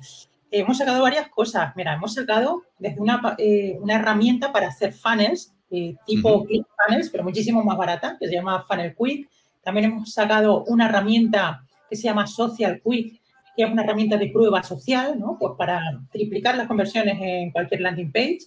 Hemos 0.51 0.79
sacado 0.79 1.03
varias 1.03 1.29
cosas. 1.29 1.75
Mira, 1.77 1.95
hemos 1.95 2.15
sacado 2.15 2.63
desde 2.79 3.01
una, 3.01 3.35
eh, 3.39 3.77
una 3.81 3.97
herramienta 3.97 4.51
para 4.51 4.69
hacer 4.69 4.93
funnels, 4.93 5.53
eh, 5.71 5.95
tipo 6.07 6.45
Click 6.45 6.67
Funnels, 6.87 7.11
pero 7.11 7.25
muchísimo 7.25 7.63
más 7.63 7.77
barata, 7.77 8.17
que 8.19 8.27
se 8.27 8.35
llama 8.35 8.65
Funnel 8.67 8.95
Quick. 8.97 9.29
También 9.63 9.87
hemos 9.87 10.13
sacado 10.13 10.65
una 10.65 10.89
herramienta 10.89 11.63
que 11.91 11.97
se 11.97 12.05
llama 12.05 12.27
Social 12.27 12.81
Quick, 12.83 13.21
que 13.55 13.65
es 13.65 13.71
una 13.71 13.83
herramienta 13.83 14.17
de 14.17 14.29
prueba 14.29 14.63
social, 14.63 15.19
¿no? 15.19 15.37
Pues 15.39 15.53
para 15.59 15.83
triplicar 16.11 16.57
las 16.57 16.67
conversiones 16.67 17.19
en 17.21 17.51
cualquier 17.51 17.83
landing 17.83 18.13
page. 18.13 18.39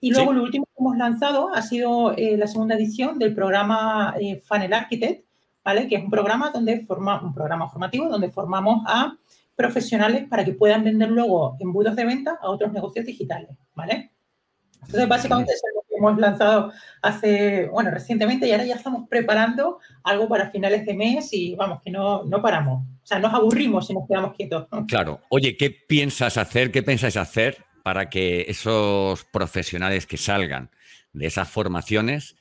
Y 0.00 0.12
luego 0.12 0.32
lo 0.32 0.42
último 0.42 0.64
que 0.64 0.80
hemos 0.80 0.96
lanzado 0.96 1.54
ha 1.54 1.62
sido 1.62 2.14
la 2.16 2.46
segunda 2.46 2.74
edición 2.74 3.18
del 3.18 3.34
programa 3.34 4.14
Funnel 4.44 4.72
Architect, 4.72 5.24
¿vale? 5.64 5.86
Que 5.86 5.96
es 5.96 6.02
un 6.02 6.10
programa 6.10 6.50
donde 6.50 6.80
forma, 6.80 7.22
un 7.22 7.34
programa 7.34 7.68
formativo 7.68 8.08
donde 8.08 8.30
formamos 8.30 8.82
a 8.86 9.16
profesionales 9.56 10.26
para 10.28 10.44
que 10.44 10.52
puedan 10.52 10.84
vender 10.84 11.10
luego 11.10 11.56
embudos 11.60 11.96
de 11.96 12.04
venta 12.04 12.38
a 12.40 12.50
otros 12.50 12.72
negocios 12.72 13.06
digitales, 13.06 13.50
¿vale? 13.74 14.10
Entonces, 14.80 15.08
básicamente 15.08 15.52
es 15.52 15.62
lo 15.74 15.82
que 15.82 15.94
hemos 15.96 16.18
lanzado 16.18 16.72
hace, 17.02 17.68
bueno, 17.68 17.90
recientemente 17.90 18.48
y 18.48 18.52
ahora 18.52 18.64
ya 18.64 18.74
estamos 18.74 19.08
preparando 19.08 19.78
algo 20.02 20.28
para 20.28 20.50
finales 20.50 20.84
de 20.84 20.94
mes 20.94 21.32
y 21.32 21.54
vamos, 21.54 21.80
que 21.82 21.90
no, 21.90 22.24
no 22.24 22.42
paramos. 22.42 22.84
O 23.02 23.06
sea, 23.06 23.18
nos 23.18 23.32
aburrimos 23.32 23.86
si 23.86 23.94
nos 23.94 24.08
quedamos 24.08 24.34
quietos. 24.34 24.66
Claro. 24.88 25.20
Oye, 25.28 25.56
¿qué 25.56 25.70
piensas 25.70 26.36
hacer? 26.36 26.72
¿Qué 26.72 26.82
pensáis 26.82 27.16
hacer 27.16 27.58
para 27.82 28.10
que 28.10 28.46
esos 28.48 29.24
profesionales 29.24 30.06
que 30.06 30.16
salgan 30.16 30.70
de 31.12 31.26
esas 31.26 31.48
formaciones 31.48 32.36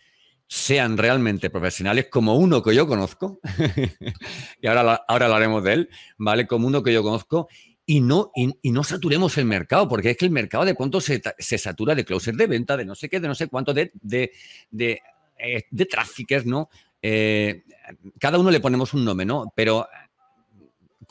sean 0.54 0.98
realmente 0.98 1.50
profesionales, 1.50 2.08
como 2.12 2.36
uno 2.36 2.62
que 2.62 2.76
yo 2.76 2.86
conozco, 2.86 3.40
y 4.62 4.68
ahora, 4.68 5.02
ahora 5.08 5.28
hablaremos 5.28 5.64
de 5.64 5.74
él, 5.74 5.90
¿vale? 6.18 6.46
Como 6.46 6.68
uno 6.68 6.84
que 6.84 6.92
yo 6.92 7.04
conozco, 7.04 7.48
y 7.86 8.02
no, 8.02 8.34
y, 8.36 8.70
no 8.70 8.84
saturemos 8.84 9.38
el 9.38 9.46
mercado, 9.46 9.88
porque 9.88 10.10
es 10.10 10.18
que 10.18 10.26
el 10.26 10.32
mercado 10.32 10.66
de 10.66 10.76
pronto 10.76 11.00
se, 11.00 11.22
se 11.40 11.58
satura 11.58 11.96
de 11.96 12.04
closers 12.04 12.38
de 12.38 12.48
venta, 12.48 12.76
de 12.76 12.84
no 12.84 12.96
sé 12.96 13.08
qué, 13.08 13.22
de 13.22 13.30
no 13.30 13.36
sé 13.36 13.48
cuánto, 13.48 13.74
de, 13.74 13.94
de, 14.02 14.34
de, 14.70 15.02
eh, 15.38 16.44
¿no? 16.44 16.70
Eh, 17.02 17.64
cada 18.20 18.38
uno 18.38 18.52
le 18.52 18.60
ponemos 18.60 18.94
un 18.94 19.06
nombre, 19.06 19.26
¿no? 19.26 19.54
Pero 19.56 19.88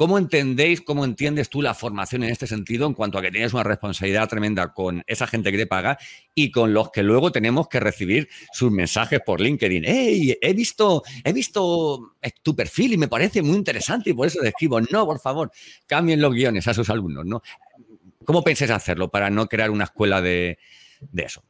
¿Cómo 0.01 0.17
entendéis, 0.17 0.81
cómo 0.81 1.05
entiendes 1.05 1.51
tú 1.51 1.61
la 1.61 1.75
formación 1.75 2.25
en 2.25 2.31
este 2.31 2.47
sentido 2.47 2.87
en 2.87 2.95
cuanto 2.95 3.19
a 3.19 3.21
que 3.21 3.31
tienes 3.31 3.53
una 3.53 3.65
responsabilidad 3.65 4.31
tremenda 4.31 4.73
con 4.73 5.03
esa 5.07 5.27
gente 5.27 5.53
que 5.53 5.59
te 5.59 5.67
paga 5.67 5.99
y 6.35 6.51
con 6.51 6.73
los 6.73 6.91
que 6.91 7.03
luego 7.03 7.31
tenemos 7.31 7.69
que 7.69 7.81
recibir 7.81 8.27
sus 8.51 8.73
mensajes 8.73 9.21
por 9.21 9.43
LinkedIn? 9.43 9.85
¡Hey! 9.87 10.39
He 10.41 10.55
visto, 10.55 11.03
he 11.23 11.35
visto 11.35 12.15
tu 12.43 12.57
perfil 12.57 12.95
y 12.95 12.97
me 12.97 13.09
parece 13.09 13.43
muy 13.43 13.59
interesante 13.59 14.09
y 14.09 14.15
por 14.15 14.27
eso 14.27 14.41
te 14.41 14.49
escribo. 14.49 14.81
No, 14.81 15.05
por 15.05 15.21
favor, 15.21 15.53
cambien 15.87 16.23
los 16.23 16.33
guiones 16.33 16.67
a 16.67 16.73
sus 16.73 16.89
alumnos, 16.89 17.27
¿no? 17.27 17.43
¿Cómo 18.25 18.43
pensáis 18.43 18.71
hacerlo 18.71 19.11
para 19.11 19.29
no 19.29 19.49
crear 19.49 19.71
una 19.71 19.85
escuela 19.85 20.23
de, 20.23 20.57
eso? 21.15 21.43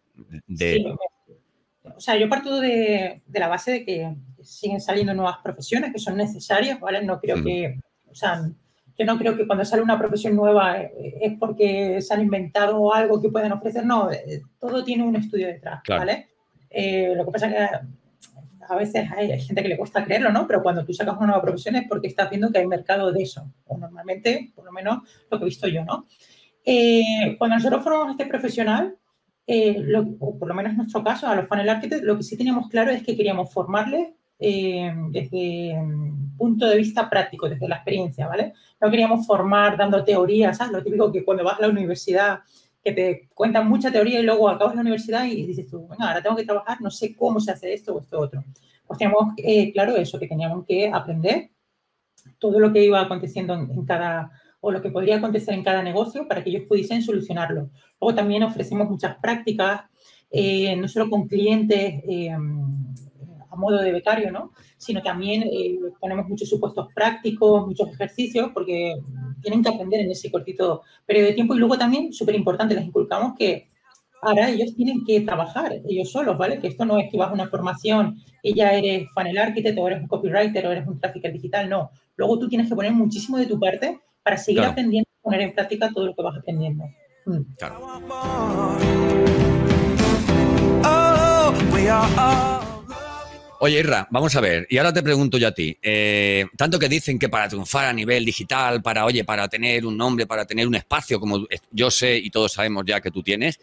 O 1.84 2.00
sea, 2.00 2.16
yo 2.16 2.28
parto 2.28 2.58
de, 2.58 3.22
la 3.32 3.46
base 3.46 3.70
de 3.70 3.84
que 3.84 4.12
siguen 4.42 4.80
saliendo 4.80 5.14
nuevas 5.14 5.36
profesiones 5.40 5.92
que 5.92 6.00
son 6.00 6.16
necesarias, 6.16 6.80
¿vale? 6.80 7.04
No 7.04 7.20
creo 7.20 7.44
que 7.44 7.78
o 8.10 8.14
sea, 8.14 8.42
yo 9.00 9.06
no 9.06 9.16
creo 9.16 9.34
que 9.34 9.46
cuando 9.46 9.64
sale 9.64 9.80
una 9.80 9.98
profesión 9.98 10.36
nueva 10.36 10.78
eh, 10.78 11.18
es 11.22 11.38
porque 11.38 12.02
se 12.02 12.12
han 12.12 12.20
inventado 12.20 12.92
algo 12.92 13.18
que 13.18 13.30
pueden 13.30 13.50
ofrecer. 13.50 13.86
No, 13.86 14.12
eh, 14.12 14.42
todo 14.58 14.84
tiene 14.84 15.04
un 15.04 15.16
estudio 15.16 15.46
detrás, 15.46 15.80
¿vale? 15.88 16.28
Eh, 16.68 17.14
lo 17.16 17.24
que 17.24 17.30
pasa 17.30 17.46
es 17.46 17.54
que 17.54 18.66
a 18.68 18.76
veces 18.76 19.10
hay, 19.16 19.40
gente 19.40 19.62
que 19.62 19.70
le 19.70 19.78
cuesta 19.78 20.04
creerlo, 20.04 20.30
¿no? 20.30 20.46
Pero 20.46 20.62
cuando 20.62 20.84
tú 20.84 20.92
sacas 20.92 21.16
una 21.16 21.28
nueva 21.28 21.40
profesión 21.40 21.76
es 21.76 21.88
porque 21.88 22.08
estás 22.08 22.28
viendo 22.28 22.52
que 22.52 22.58
hay 22.58 22.66
mercado 22.66 23.10
de 23.10 23.22
eso. 23.22 23.50
O 23.64 23.78
normalmente, 23.78 24.52
por 24.54 24.66
lo 24.66 24.72
menos, 24.72 24.98
lo 25.30 25.38
que 25.38 25.44
he 25.44 25.48
visto 25.48 25.66
yo, 25.66 25.82
¿no? 25.84 26.06
cuando 27.38 27.56
nosotros 27.56 27.82
formamos 27.82 28.10
este 28.10 28.26
profesional, 28.26 28.94
o 30.20 30.38
por 30.38 30.46
lo 30.46 30.54
menos 30.54 30.72
en 30.72 30.76
nuestro 30.76 31.02
caso, 31.02 31.26
a 31.26 31.34
los 31.34 31.46
panel 31.46 31.70
architects, 31.70 32.04
lo 32.04 32.18
que 32.18 32.22
sí 32.22 32.36
teníamos 32.36 32.68
claro 32.68 32.90
es 32.90 33.02
que 33.02 33.16
queríamos 33.16 33.50
formarles 33.50 34.10
desde 34.38 35.74
punto 36.40 36.66
de 36.66 36.78
vista 36.78 37.10
práctico, 37.10 37.50
desde 37.50 37.68
la 37.68 37.76
experiencia, 37.76 38.26
¿vale? 38.26 38.54
No 38.80 38.90
queríamos 38.90 39.26
formar 39.26 39.76
dando 39.76 40.02
teorías, 40.02 40.56
¿sabes? 40.56 40.72
Lo 40.72 40.82
típico 40.82 41.12
que 41.12 41.22
cuando 41.22 41.44
vas 41.44 41.58
a 41.58 41.62
la 41.62 41.68
universidad, 41.68 42.40
que 42.82 42.92
te 42.92 43.28
cuentan 43.34 43.68
mucha 43.68 43.92
teoría 43.92 44.20
y 44.20 44.22
luego 44.22 44.48
acabas 44.48 44.74
la 44.74 44.80
universidad 44.80 45.26
y 45.26 45.44
dices 45.44 45.68
tú, 45.68 45.86
venga, 45.86 46.08
ahora 46.08 46.22
tengo 46.22 46.36
que 46.36 46.46
trabajar, 46.46 46.80
no 46.80 46.90
sé 46.90 47.14
cómo 47.14 47.40
se 47.40 47.52
hace 47.52 47.74
esto 47.74 47.94
o 47.94 48.00
esto 48.00 48.18
otro. 48.18 48.42
Pues 48.86 48.98
teníamos 48.98 49.34
eh, 49.36 49.70
claro 49.74 49.96
eso, 49.96 50.18
que 50.18 50.26
teníamos 50.26 50.64
que 50.66 50.90
aprender 50.90 51.50
todo 52.38 52.58
lo 52.58 52.72
que 52.72 52.86
iba 52.86 53.02
aconteciendo 53.02 53.52
en, 53.52 53.84
cada 53.84 54.30
o 54.62 54.70
lo 54.70 54.80
que 54.80 54.90
podría 54.90 55.18
acontecer 55.18 55.52
en 55.52 55.62
cada 55.62 55.82
negocio 55.82 56.26
para 56.26 56.42
que 56.42 56.48
ellos 56.48 56.64
pudiesen 56.66 57.02
solucionarlo. 57.02 57.68
Luego 58.00 58.14
también 58.14 58.42
ofrecemos 58.44 58.88
muchas 58.88 59.16
prácticas, 59.16 59.82
eh, 60.30 60.74
no 60.76 60.88
solo 60.88 61.10
con 61.10 61.28
clientes 61.28 62.02
eh, 62.08 62.34
modo 63.60 63.78
de 63.82 63.92
becario, 63.92 64.32
¿no? 64.32 64.52
sino 64.80 65.02
también 65.02 65.42
eh, 65.42 65.78
ponemos 66.00 66.26
muchos 66.26 66.48
supuestos 66.48 66.88
prácticos, 66.94 67.66
muchos 67.66 67.86
ejercicios, 67.90 68.50
porque 68.54 68.94
tienen 69.42 69.62
que 69.62 69.68
aprender 69.68 70.00
en 70.00 70.10
ese 70.10 70.30
cortito 70.30 70.82
periodo 71.04 71.26
de 71.26 71.34
tiempo. 71.34 71.54
Y 71.54 71.58
luego 71.58 71.76
también, 71.76 72.14
súper 72.14 72.34
importante, 72.34 72.74
les 72.74 72.86
inculcamos 72.86 73.34
que 73.38 73.68
ahora 74.22 74.48
ellos 74.48 74.74
tienen 74.74 75.04
que 75.04 75.20
trabajar 75.20 75.82
ellos 75.86 76.10
solos, 76.10 76.38
¿vale? 76.38 76.58
Que 76.58 76.68
esto 76.68 76.86
no 76.86 76.98
es 76.98 77.10
que 77.10 77.18
vas 77.18 77.28
a 77.28 77.34
una 77.34 77.48
formación 77.48 78.16
y 78.42 78.54
ya 78.54 78.72
eres 78.72 79.06
funnel 79.12 79.36
architect 79.36 79.78
o 79.78 79.86
eres 79.86 80.00
un 80.00 80.08
copywriter 80.08 80.66
o 80.66 80.72
eres 80.72 80.86
un 80.86 80.98
trafficker 80.98 81.30
digital, 81.30 81.68
no. 81.68 81.90
Luego 82.16 82.38
tú 82.38 82.48
tienes 82.48 82.66
que 82.66 82.74
poner 82.74 82.92
muchísimo 82.92 83.36
de 83.36 83.44
tu 83.44 83.60
parte 83.60 84.00
para 84.22 84.38
seguir 84.38 84.62
aprendiendo 84.62 85.10
y 85.10 85.22
poner 85.22 85.42
en 85.42 85.54
práctica 85.54 85.90
todo 85.92 86.06
lo 86.06 86.14
que 86.14 86.22
vas 86.22 86.38
aprendiendo. 86.38 86.84
Mm. 87.26 87.40
Oh, 90.82 92.59
Oye, 93.62 93.80
Irra, 93.80 94.08
vamos 94.10 94.34
a 94.36 94.40
ver, 94.40 94.66
y 94.70 94.78
ahora 94.78 94.90
te 94.90 95.02
pregunto 95.02 95.36
yo 95.36 95.46
a 95.46 95.52
ti, 95.52 95.76
eh, 95.82 96.46
tanto 96.56 96.78
que 96.78 96.88
dicen 96.88 97.18
que 97.18 97.28
para 97.28 97.46
triunfar 97.46 97.84
a 97.84 97.92
nivel 97.92 98.24
digital, 98.24 98.80
para, 98.80 99.04
oye, 99.04 99.22
para 99.22 99.48
tener 99.48 99.84
un 99.84 99.98
nombre, 99.98 100.26
para 100.26 100.46
tener 100.46 100.66
un 100.66 100.76
espacio, 100.76 101.20
como 101.20 101.46
yo 101.70 101.90
sé 101.90 102.16
y 102.16 102.30
todos 102.30 102.54
sabemos 102.54 102.84
ya 102.86 103.02
que 103.02 103.10
tú 103.10 103.22
tienes, 103.22 103.60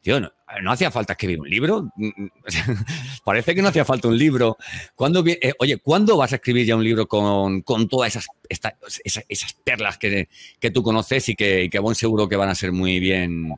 tío, 0.00 0.20
no, 0.20 0.30
hacía 0.70 0.92
falta 0.92 1.14
escribir 1.14 1.40
un 1.40 1.50
libro, 1.50 1.92
parece 3.24 3.52
que 3.52 3.62
no 3.62 3.68
hacía 3.70 3.84
falta 3.84 4.06
un 4.06 4.16
libro. 4.16 4.58
¿Cuándo, 4.94 5.24
eh, 5.26 5.54
oye, 5.58 5.78
¿cuándo 5.78 6.16
vas 6.16 6.32
a 6.32 6.36
escribir 6.36 6.64
ya 6.64 6.76
un 6.76 6.84
libro 6.84 7.08
con, 7.08 7.64
todas 7.90 8.14
esas, 8.14 8.28
esas, 8.48 9.54
perlas 9.64 9.98
que, 9.98 10.28
tú 10.72 10.84
conoces 10.84 11.28
y 11.30 11.34
que, 11.34 11.64
y 11.64 11.68
que 11.68 11.80
buen 11.80 11.96
seguro 11.96 12.28
que 12.28 12.36
van 12.36 12.50
a 12.50 12.54
ser 12.54 12.70
muy 12.70 13.00
bien, 13.00 13.52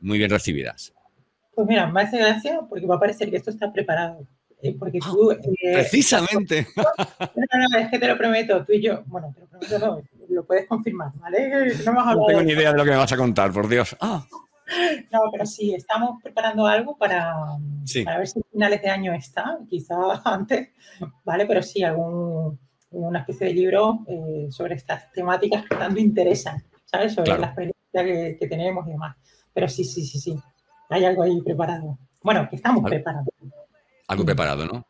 muy 0.00 0.16
bien 0.16 0.30
recibidas? 0.30 0.92
Pues 1.56 1.66
mira, 1.66 1.88
me 1.88 2.02
hace 2.02 2.18
gracia 2.18 2.60
porque 2.68 2.86
va 2.86 2.94
a 2.94 3.00
parecer 3.00 3.30
que 3.30 3.36
esto 3.36 3.50
está 3.50 3.72
preparado. 3.72 4.24
Porque 4.78 4.98
tú... 4.98 5.32
Eh, 5.32 5.38
Precisamente. 5.72 6.66
No, 7.50 7.68
no, 7.70 7.78
es 7.78 7.90
que 7.90 7.98
te 7.98 8.06
lo 8.06 8.16
prometo, 8.18 8.64
tú 8.64 8.72
y 8.72 8.82
yo, 8.82 9.02
bueno, 9.06 9.32
te 9.34 9.40
lo 9.40 9.46
prometo, 9.46 9.78
no, 9.78 10.02
lo 10.28 10.44
puedes 10.44 10.66
confirmar, 10.66 11.12
¿vale? 11.14 11.72
No, 11.84 12.26
tengo 12.26 12.42
ni 12.42 12.52
idea 12.52 12.72
de 12.72 12.78
lo 12.78 12.84
que 12.84 12.90
me 12.90 12.96
vas 12.96 13.12
a 13.12 13.16
contar, 13.16 13.52
por 13.52 13.68
Dios. 13.68 13.96
Ah. 14.00 14.24
No, 15.10 15.20
pero 15.32 15.46
sí, 15.46 15.74
estamos 15.74 16.22
preparando 16.22 16.66
algo 16.66 16.96
para, 16.96 17.34
para 18.04 18.18
ver 18.18 18.26
si 18.26 18.38
a 18.38 18.42
finales 18.52 18.82
de 18.82 18.90
año 18.90 19.14
está, 19.14 19.58
quizá 19.68 19.96
antes, 20.24 20.68
¿vale? 21.24 21.46
Pero 21.46 21.62
sí, 21.62 21.82
algún, 21.82 22.58
una 22.90 23.20
especie 23.20 23.48
de 23.48 23.54
libro 23.54 24.00
eh, 24.06 24.48
sobre 24.50 24.74
estas 24.74 25.10
temáticas 25.12 25.64
que 25.64 25.76
tanto 25.76 25.98
interesan, 26.00 26.62
¿sabes? 26.84 27.14
Sobre 27.14 27.38
la 27.38 27.46
experiencia 27.46 28.38
que, 28.38 28.46
tenemos 28.46 28.86
y 28.86 28.90
demás. 28.90 29.16
Pero 29.54 29.68
sí, 29.68 29.84
sí, 29.84 30.04
sí, 30.04 30.18
sí, 30.18 30.36
hay 30.90 31.04
algo 31.04 31.22
ahí 31.22 31.40
preparado. 31.40 31.98
Bueno, 32.22 32.46
que 32.48 32.56
estamos 32.56 32.84
preparados. 32.84 33.28
Algo 34.08 34.24
preparado, 34.24 34.66
¿no? 34.66 34.86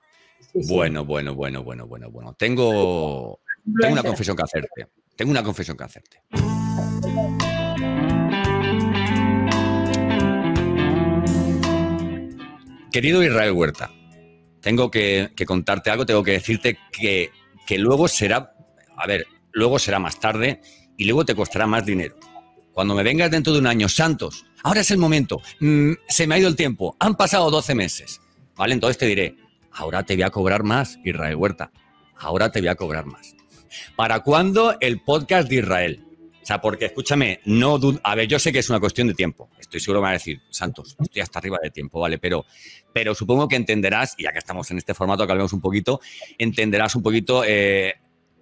Bueno, 0.68 1.04
bueno, 1.04 1.34
bueno, 1.34 1.62
bueno, 1.62 1.86
bueno, 1.86 2.10
bueno. 2.10 2.34
Tengo, 2.34 3.40
tengo 3.80 3.92
una 3.92 4.02
confesión 4.02 4.36
que 4.36 4.44
hacerte. 4.44 4.86
Tengo 5.16 5.32
una 5.32 5.42
confesión 5.42 5.76
que 5.76 5.84
hacerte. 5.84 6.22
Querido 12.92 13.22
Israel 13.22 13.52
Huerta, 13.52 13.90
tengo 14.60 14.90
que, 14.90 15.30
contarte 15.46 15.90
algo, 15.90 16.06
tengo 16.06 16.22
que 16.22 16.32
decirte 16.32 16.78
que, 16.92 17.30
que 17.66 17.78
luego 17.78 18.08
será, 18.08 18.54
a 18.96 19.06
ver, 19.06 19.26
luego 19.52 19.78
será 19.78 19.98
más 19.98 20.18
tarde 20.18 20.60
y 20.96 21.04
luego 21.04 21.24
te 21.24 21.34
costará 21.34 21.66
más 21.66 21.84
dinero. 21.84 22.16
Cuando 22.72 22.94
me 22.94 23.02
vengas 23.02 23.30
dentro 23.30 23.52
de 23.52 23.58
un 23.58 23.66
año, 23.66 23.88
Santos, 23.88 24.46
ahora 24.62 24.80
es 24.80 24.90
el 24.92 24.98
momento, 24.98 25.42
mm, 25.60 25.92
se 26.08 26.26
me 26.26 26.36
ha 26.36 26.38
ido 26.38 26.48
el 26.48 26.56
tiempo, 26.56 26.96
han 27.00 27.16
pasado 27.16 27.50
12 27.50 27.74
meses. 27.74 28.20
¿Vale? 28.58 28.74
Entonces 28.74 28.98
te 28.98 29.06
diré, 29.06 29.36
ahora 29.70 30.02
te 30.02 30.14
voy 30.14 30.24
a 30.24 30.30
cobrar 30.30 30.64
más, 30.64 30.98
Israel 31.04 31.36
Huerta. 31.36 31.70
Ahora 32.16 32.50
te 32.50 32.60
voy 32.60 32.68
a 32.68 32.74
cobrar 32.74 33.06
más. 33.06 33.36
¿Para 33.94 34.20
cuándo 34.20 34.76
el 34.80 35.00
podcast 35.00 35.48
de 35.48 35.56
Israel? 35.56 36.04
O 36.42 36.46
sea, 36.48 36.60
porque 36.60 36.86
escúchame, 36.86 37.40
no 37.44 37.78
a 38.02 38.14
ver, 38.16 38.26
yo 38.26 38.38
sé 38.38 38.50
que 38.52 38.58
es 38.58 38.68
una 38.68 38.80
cuestión 38.80 39.06
de 39.06 39.14
tiempo. 39.14 39.48
Estoy 39.60 39.78
seguro 39.78 40.00
que 40.00 40.02
me 40.02 40.06
va 40.06 40.10
a 40.10 40.12
decir, 40.14 40.40
Santos, 40.50 40.96
estoy 40.98 41.22
hasta 41.22 41.38
arriba 41.38 41.58
de 41.62 41.70
tiempo, 41.70 42.00
¿vale? 42.00 42.18
Pero, 42.18 42.46
pero 42.92 43.14
supongo 43.14 43.46
que 43.46 43.54
entenderás, 43.54 44.14
y 44.18 44.24
ya 44.24 44.32
que 44.32 44.38
estamos 44.38 44.68
en 44.72 44.78
este 44.78 44.92
formato, 44.92 45.24
que 45.24 45.32
hablemos 45.32 45.52
un 45.52 45.60
poquito, 45.60 46.00
entenderás 46.36 46.96
un 46.96 47.02
poquito 47.02 47.44
eh, 47.46 47.94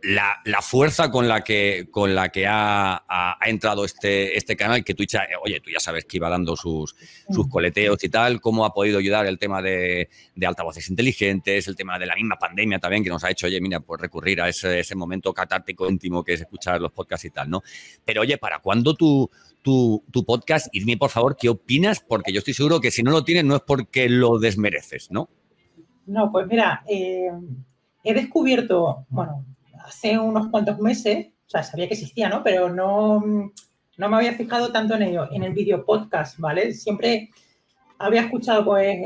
la, 0.07 0.63
fuerza 0.63 1.11
con 1.11 1.27
la 1.27 1.43
que, 1.43 1.89
con 1.91 2.15
la 2.15 2.29
que 2.29 2.47
ha, 2.49 3.37
entrado 3.45 3.85
este, 3.85 4.37
este 4.37 4.57
canal, 4.57 4.85
que 4.85 4.95
Twitch, 4.95 5.15
eh, 5.15 5.35
oye, 5.45 5.61
tú 5.61 5.71
ya 5.71 5.81
sabes 5.81 6.05
que 6.05 6.19
iba 6.19 6.29
dando 6.29 6.55
sus, 6.55 6.95
sus 7.29 7.49
coleteos 7.49 8.03
y 8.05 8.09
tal, 8.09 8.41
cómo 8.41 8.65
ha 8.65 8.73
podido 8.73 8.99
ayudar 8.99 9.27
el 9.27 9.39
tema 9.39 9.61
de, 9.61 10.09
altavoces 10.47 10.89
inteligentes, 10.91 11.67
el 11.67 11.75
tema 11.75 11.99
de 11.99 12.07
la 12.07 12.15
misma 12.15 12.37
pandemia 12.37 12.79
también, 12.79 13.03
que 13.03 13.11
nos 13.11 13.25
ha 13.25 13.31
hecho, 13.31 13.47
oye, 13.47 13.61
mira, 13.61 13.81
pues 13.81 14.01
recurrir 14.01 14.41
a 14.41 14.49
ese, 14.49 14.95
momento 14.95 15.35
catártico 15.35 15.91
íntimo 15.91 16.23
que 16.23 16.35
es 16.35 16.41
escuchar 16.41 16.81
los 16.81 16.93
podcasts 16.93 17.25
y 17.25 17.31
tal, 17.31 17.51
¿no? 17.51 17.63
Pero 18.05 18.23
oye, 18.23 18.39
¿para 18.39 18.61
cuándo 18.61 18.95
tu, 18.95 19.29
tu, 19.61 20.05
tu 20.11 20.25
podcast? 20.25 20.69
Y 20.73 20.81
dime, 20.81 20.97
por 20.97 21.11
favor, 21.11 21.37
¿qué 21.37 21.49
opinas? 21.49 22.01
Porque 22.01 22.33
yo 22.33 22.39
estoy 22.39 22.55
seguro 22.55 22.81
que 22.81 22.91
si 22.91 23.03
no 23.03 23.11
lo 23.11 23.25
tienes 23.25 23.45
no 23.45 23.57
es 23.57 23.63
porque 23.63 24.09
lo 24.09 24.39
desmereces, 24.39 25.11
¿no? 25.11 25.29
No, 26.07 26.31
pues 26.31 26.47
mira, 26.47 26.85
eh, 26.89 27.29
he 28.05 28.15
descubierto, 28.15 29.05
bueno, 29.11 29.45
hace 29.87 30.19
unos 30.19 30.49
cuantos 30.49 30.79
meses, 30.79 31.29
o 31.29 31.49
sea, 31.49 31.63
sabía 31.63 31.87
que 31.87 31.95
existía, 31.95 32.29
¿no? 32.29 32.43
Pero 32.43 32.69
no, 32.69 33.23
no 33.97 34.09
me 34.09 34.17
había 34.17 34.33
fijado 34.33 34.73
tanto 34.73 34.95
en 34.95 35.03
ello, 35.03 35.29
en 35.31 35.45
el 35.45 35.53
video 35.53 35.85
podcast, 35.85 36.39
¿vale? 36.39 36.75
Siempre 36.75 37.31
había 37.99 38.23
escuchado, 38.23 38.65
pues, 38.65 38.99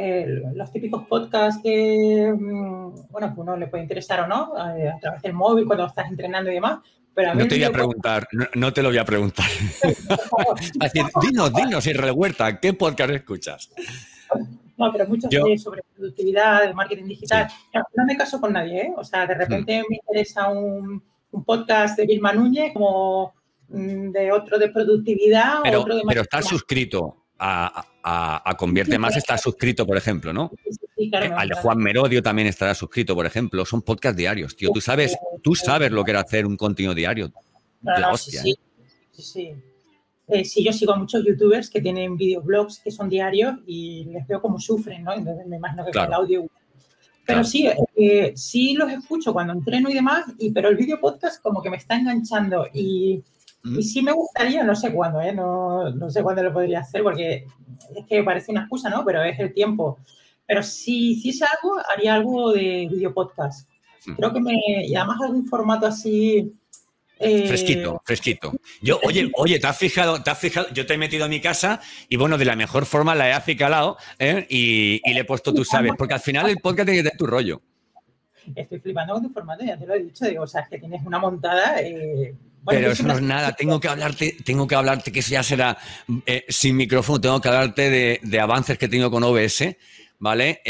los 0.54 0.72
típicos 0.72 1.06
podcasts 1.06 1.60
que, 1.62 2.32
mm, 2.36 3.10
bueno, 3.10 3.34
que 3.34 3.40
uno 3.40 3.56
le 3.56 3.68
puede 3.68 3.84
interesar 3.84 4.20
o 4.20 4.26
no, 4.26 4.52
eh, 4.76 4.88
a, 4.88 4.98
través 4.98 5.22
del 5.22 5.34
móvil, 5.34 5.66
cuando 5.66 5.86
estás 5.86 6.10
entrenando 6.10 6.50
y 6.50 6.54
demás. 6.54 6.80
Pero 7.14 7.34
no 7.34 7.46
te 7.46 7.56
voy 7.56 7.64
a 7.64 7.72
preguntar, 7.72 8.28
no, 8.54 8.72
te 8.72 8.82
lo 8.82 8.88
voy 8.88 8.98
a 8.98 9.04
preguntar. 9.04 9.46
dinos, 11.22 11.52
dinos, 11.52 11.86
Israel 11.86 12.14
Huerta, 12.16 12.58
¿qué 12.58 12.72
podcast 12.72 13.10
escuchas? 13.10 13.70
No, 14.80 14.90
pero 14.90 15.06
muchos 15.06 15.30
sobre 15.62 15.82
productividad, 15.94 16.66
de 16.66 16.72
marketing 16.72 17.04
digital. 17.04 17.48
No, 17.94 18.06
me 18.06 18.16
caso 18.16 18.40
con 18.40 18.54
nadie, 18.54 18.80
¿eh? 18.80 18.92
O 18.96 19.04
sea, 19.04 19.26
de 19.26 19.34
repente 19.34 19.80
mm. 19.80 19.84
me 19.90 19.96
interesa 19.96 20.48
un, 20.48 21.02
podcast 21.44 21.98
de 21.98 22.06
Vilma 22.06 22.32
Núñez 22.32 22.72
como 22.72 23.34
mm, 23.68 24.10
de 24.10 24.32
otro 24.32 24.58
de 24.58 24.70
productividad. 24.70 25.60
Pero, 25.62 25.82
otro 25.82 25.96
de 25.96 26.02
pero 26.08 26.22
estás 26.22 26.46
suscrito 26.46 27.26
a, 27.38 27.84
a, 28.02 28.56
Convierte 28.56 28.98
Más, 28.98 29.16
estás 29.16 29.42
suscrito, 29.42 29.86
por 29.86 29.98
ejemplo, 29.98 30.32
¿no? 30.32 30.50
Sí, 30.96 31.10
claro, 31.10 31.38
Al 31.38 31.48
de 31.50 31.54
Juan 31.56 31.78
Merodio 31.78 32.22
también 32.22 32.48
estará 32.48 32.74
suscrito, 32.74 33.14
por 33.14 33.26
ejemplo. 33.26 33.66
Son 33.66 33.82
podcasts 33.82 34.16
diarios, 34.16 34.56
tío. 34.56 34.70
Tú 34.72 34.80
sabes, 34.80 35.14
tú 35.42 35.54
sabes 35.54 35.92
lo 35.92 36.04
que 36.04 36.12
era 36.12 36.20
hacer 36.20 36.46
un 36.46 36.56
contenido 36.56 36.94
diario. 36.94 37.30
sí, 38.16 38.56
sí, 39.12 39.22
sí. 39.22 39.54
Eh, 40.30 40.44
sí, 40.44 40.64
yo 40.64 40.72
sigo 40.72 40.92
a 40.92 40.96
muchos 40.96 41.24
youtubers 41.24 41.68
que 41.68 41.80
tienen 41.80 42.16
videoblogs 42.16 42.80
que 42.80 42.90
son 42.90 43.08
diarios 43.08 43.56
y 43.66 44.04
les 44.04 44.26
veo 44.26 44.40
cómo 44.40 44.58
sufren, 44.60 45.02
¿no? 45.02 45.12
Entonces 45.12 45.46
me 45.46 45.56
imagino 45.56 45.84
que 45.84 45.98
el 45.98 46.12
audio. 46.12 46.46
Pero 47.26 47.44
sí, 47.44 47.68
eh, 47.96 48.32
sí 48.34 48.74
los 48.74 48.90
escucho 48.90 49.32
cuando 49.32 49.52
entreno 49.52 49.88
y 49.90 49.94
demás, 49.94 50.24
y, 50.38 50.50
pero 50.50 50.68
el 50.68 50.76
video 50.76 51.00
podcast 51.00 51.42
como 51.42 51.62
que 51.62 51.70
me 51.70 51.76
está 51.76 51.96
enganchando 51.96 52.66
y, 52.72 53.22
y 53.64 53.82
sí 53.82 54.02
me 54.02 54.12
gustaría, 54.12 54.64
no 54.64 54.74
sé 54.74 54.92
cuándo, 54.92 55.20
¿eh? 55.20 55.32
No, 55.32 55.90
no, 55.90 56.10
sé 56.10 56.22
cuándo 56.22 56.42
lo 56.42 56.52
podría 56.52 56.80
hacer 56.80 57.02
porque 57.02 57.46
es 57.94 58.06
que 58.06 58.22
parece 58.22 58.52
una 58.52 58.62
excusa, 58.62 58.88
¿no? 58.90 59.04
Pero 59.04 59.22
es 59.22 59.38
el 59.38 59.52
tiempo. 59.52 59.98
Pero 60.46 60.62
si 60.62 61.12
hiciese 61.12 61.44
algo, 61.44 61.76
haría 61.92 62.14
algo 62.14 62.52
de 62.52 62.88
video 62.90 63.14
podcast. 63.14 63.68
Creo 64.16 64.32
que 64.32 64.40
me, 64.40 64.54
y 64.86 64.94
además 64.94 65.20
algún 65.22 65.46
formato 65.46 65.86
así 65.86 66.52
eh, 67.20 67.46
fresquito. 67.46 68.52
Yo, 68.80 68.98
oye, 69.04 69.30
oye, 69.34 69.58
¿te 69.58 69.66
has 69.66 69.76
fijado? 69.76 70.22
¿Te 70.22 70.30
has 70.30 70.38
fijado? 70.38 70.68
Yo 70.72 70.86
te 70.86 70.94
he 70.94 70.98
metido 70.98 71.26
a 71.26 71.28
mi 71.28 71.40
casa 71.40 71.80
y 72.08 72.16
bueno, 72.16 72.38
de 72.38 72.46
la 72.46 72.56
mejor 72.56 72.86
forma 72.86 73.14
la 73.14 73.28
he 73.28 73.32
acicalado 73.32 73.98
¿eh? 74.18 74.46
y, 74.48 75.00
le 75.12 75.20
he 75.20 75.24
puesto, 75.24 75.52
tú 75.52 75.64
sabes, 75.64 75.92
porque 75.98 76.14
al 76.14 76.20
final 76.20 76.48
el 76.48 76.56
podcast 76.56 76.86
tiene 76.86 77.02
que 77.02 77.08
tener 77.08 77.18
tu 77.18 77.26
rollo. 77.26 77.60
Estoy 78.56 78.80
flipando 78.80 79.14
con 79.14 79.22
tu 79.22 79.28
formato, 79.30 79.64
ya 79.64 79.76
te 79.76 79.86
lo 79.86 79.94
he 79.94 80.02
dicho, 80.02 80.24
digo, 80.24 80.44
o 80.44 80.46
sea, 80.46 80.62
es 80.62 80.68
que 80.70 80.78
tienes 80.78 81.02
una 81.04 81.18
montada. 81.18 81.80
Eh, 81.82 82.34
Pero 82.66 82.90
eso 82.90 83.02
no 83.02 83.12
es 83.12 83.22
nada, 83.22 83.52
tengo 83.52 83.78
que 83.78 83.88
hablarte, 83.88 84.36
tengo 84.42 84.66
que 84.66 84.74
hablarte, 84.74 85.12
que 85.12 85.20
eso 85.20 85.32
ya 85.32 85.42
será 85.42 85.76
sin 86.48 86.76
micrófono, 86.76 87.20
tengo 87.20 87.40
que 87.40 87.48
hablarte 87.48 87.90
de, 87.90 88.20
de, 88.22 88.40
avances 88.40 88.78
que 88.78 88.86
he 88.86 88.88
tenido 88.88 89.10
con 89.10 89.22
OBS, 89.22 89.76
¿vale? 90.18 90.62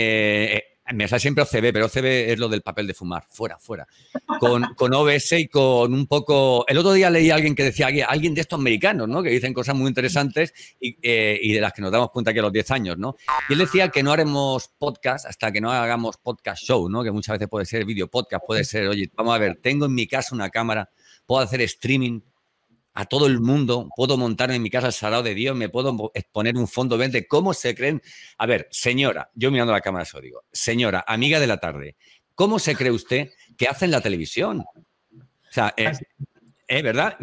Me 0.93 1.09
sale 1.09 1.21
siempre 1.21 1.45
OCB, 1.45 1.73
pero 1.73 1.87
OCB 1.87 2.31
es 2.31 2.39
lo 2.39 2.49
del 2.49 2.63
papel 2.63 2.87
de 2.87 2.95
fumar. 2.95 3.25
Fuera, 3.29 3.59
fuera. 3.59 3.87
Con, 4.39 4.75
con 4.75 4.93
OBS 4.95 5.33
y 5.33 5.49
con 5.49 5.93
un 5.93 6.07
poco. 6.07 6.65
El 6.67 6.79
otro 6.79 6.93
día 6.93 7.11
leí 7.11 7.31
a 7.31 7.37
alguien 7.37 7.55
que 7.55 7.65
decía, 7.65 7.89
alguien 8.09 8.35
de 8.35 8.41
estos 8.41 8.59
americanos, 8.59 9.09
¿no? 9.09 9.23
Que 9.23 9.31
dicen 9.31 9.53
cosas 9.53 9.75
muy 9.75 9.89
interesantes 9.89 10.53
eh, 10.81 11.39
y, 11.43 11.53
de 11.53 11.61
las 11.61 11.73
que 11.73 11.83
nos 11.83 11.93
damos 11.93 12.11
cuenta 12.11 12.33
que 12.33 12.41
a 12.41 12.43
los 12.43 12.53
10 12.53 12.71
años, 12.71 12.99
¿no? 12.99 13.17
Y 13.49 13.53
él 13.53 13.59
decía 13.59 13.89
que 13.89 14.03
no 14.03 14.13
haremos 14.13 14.69
podcast 14.79 15.27
hasta 15.27 15.53
que 15.53 15.61
no 15.61 15.71
hagamos 15.71 16.17
podcast 16.17 16.63
show, 16.63 16.89
¿no? 16.89 17.03
Que 17.03 17.11
muchas 17.11 17.35
veces 17.35 17.49
puede 17.49 17.67
ser 17.67 17.85
video 17.85 18.09
podcast, 18.09 18.45
puede 18.47 18.65
ser, 18.65 18.89
oye, 18.89 19.11
vamos 19.15 19.35
a 19.35 19.39
ver, 19.39 19.59
tengo 19.63 19.87
en 19.87 19.95
mi 19.95 20.07
casa 20.07 20.35
una 20.35 20.51
cámara, 20.51 20.91
puedo 21.27 21.43
hacer 21.43 21.61
streaming 21.63 22.21
a 22.95 23.07
todo 23.07 23.27
el 23.27 23.41
mundo, 23.41 23.89
puedo 23.95 24.17
montar 24.17 24.51
en 24.51 24.63
mi 24.63 24.71
casa 24.71 24.89
el 24.89 24.93
Sagrado 24.93 25.23
de 25.23 25.35
Dios, 25.35 25.57
me 25.57 25.69
puedo 25.69 26.13
poner 26.33 26.57
un 26.57 26.69
fondo 26.69 26.99
verde. 26.99 27.27
¿Cómo 27.27 27.55
se 27.55 27.75
creen? 27.75 28.03
A 28.39 28.47
ver, 28.47 28.69
señora, 28.71 29.31
yo 29.35 29.51
mirando 29.51 29.73
la 29.73 29.81
cámara 29.81 30.03
eso 30.03 30.21
digo, 30.21 30.45
señora, 30.53 31.05
amiga 31.07 31.39
de 31.39 31.47
la 31.47 31.59
tarde, 31.59 31.97
¿cómo 32.35 32.59
se 32.59 32.75
cree 32.75 32.91
usted 32.91 33.31
que 33.57 33.69
hacen 33.69 33.91
la 33.91 34.01
televisión? 34.01 34.61
O 34.61 35.53
sea, 35.53 35.73
es 35.77 36.01
eh, 36.01 36.07
eh, 36.73 36.83
¿verdad? 36.83 37.19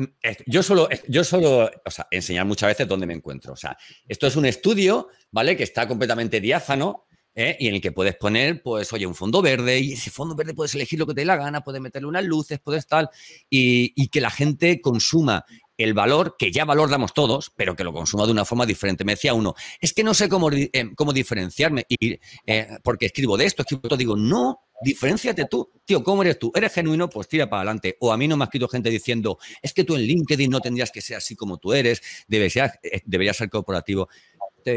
Yo 0.46 0.62
solo, 0.62 0.90
yo 1.08 1.24
solo, 1.24 1.72
o 1.86 1.90
sea, 1.90 2.06
enseñar 2.12 2.46
muchas 2.46 2.68
veces 2.68 2.86
dónde 2.86 3.08
me 3.08 3.14
encuentro. 3.14 3.54
O 3.54 3.56
sea, 3.56 3.78
esto 4.06 4.28
es 4.28 4.36
un 4.36 4.46
estudio, 4.46 5.08
¿vale? 5.32 5.56
Que 5.56 5.64
está 5.64 5.88
completamente 5.88 6.42
diáfano, 6.42 7.07
¿eh? 7.38 7.56
y 7.60 7.68
en 7.68 7.76
el 7.76 7.82
que 7.82 7.92
puedes 7.92 8.16
poner, 8.16 8.62
pues, 8.62 8.92
oye, 8.92 9.06
un 9.06 9.16
fondo 9.16 9.42
verde, 9.42 9.80
y 9.80 9.94
ese 9.94 10.10
fondo 10.10 10.36
verde 10.36 10.54
puedes 10.54 10.74
elegir 10.76 11.00
lo 11.00 11.06
que 11.06 11.14
te 11.14 11.22
dé 11.22 11.26
la 11.26 11.38
gana, 11.38 11.62
puedes 11.62 11.80
meterle 11.80 12.08
unas 12.08 12.26
luces, 12.26 12.60
puedes 12.60 12.88
tal, 12.88 13.10
y, 13.50 14.08
que 14.10 14.22
la 14.22 14.32
gente 14.32 14.82
consuma 14.82 15.46
el 15.78 15.94
valor, 15.94 16.36
que 16.40 16.52
ya 16.52 16.66
valor 16.66 16.90
damos 16.90 17.14
todos, 17.14 17.52
pero 17.56 17.76
que 17.76 17.84
lo 17.84 17.94
consuma 17.94 18.26
de 18.26 18.32
una 18.32 18.46
forma 18.46 18.66
diferente. 18.66 19.04
Me 19.04 19.12
decía 19.12 19.36
uno, 19.36 19.54
es 19.80 19.94
que 19.94 20.04
no 20.04 20.16
sé 20.16 20.28
cómo, 20.28 20.50
eh, 20.52 20.72
cómo 20.96 21.14
diferenciarme, 21.14 21.86
y, 21.88 22.18
eh, 22.48 22.68
porque 22.84 23.06
escribo 23.06 23.38
de 23.38 23.46
esto, 23.46 23.62
escribo 23.62 23.82
de 23.82 23.88
esto, 23.88 23.98
digo, 23.98 24.16
no, 24.16 24.62
diferenciate 24.82 25.46
tú. 25.46 25.70
Tío, 25.86 26.04
¿cómo 26.04 26.24
eres 26.24 26.40
tú? 26.40 26.52
¿Eres 26.56 26.74
genuino? 26.74 27.10
Pues 27.10 27.28
tira 27.28 27.48
para 27.48 27.62
adelante. 27.62 27.98
O 28.00 28.12
a 28.12 28.18
mí 28.18 28.28
no 28.28 28.38
me 28.38 28.44
ha 28.44 28.46
escrito 28.46 28.68
gente 28.68 28.90
diciendo, 28.90 29.38
es 29.62 29.74
que 29.74 29.84
tú 29.84 29.96
en 29.96 30.02
LinkedIn 30.02 30.50
no 30.50 30.62
tendrías 30.62 30.92
que 30.92 31.02
ser 31.02 31.18
así 31.18 31.36
como 31.36 31.58
tú 31.58 31.74
eres, 31.74 32.02
deberías, 32.28 32.72
deberías 33.06 33.38
ser 33.38 33.50
corporativo 33.50 34.08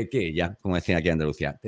te 0.08 0.32
ya, 0.32 0.54
como 0.60 0.76
decían 0.76 0.98
aquí 0.98 1.08
en 1.08 1.14
Andalucía, 1.14 1.58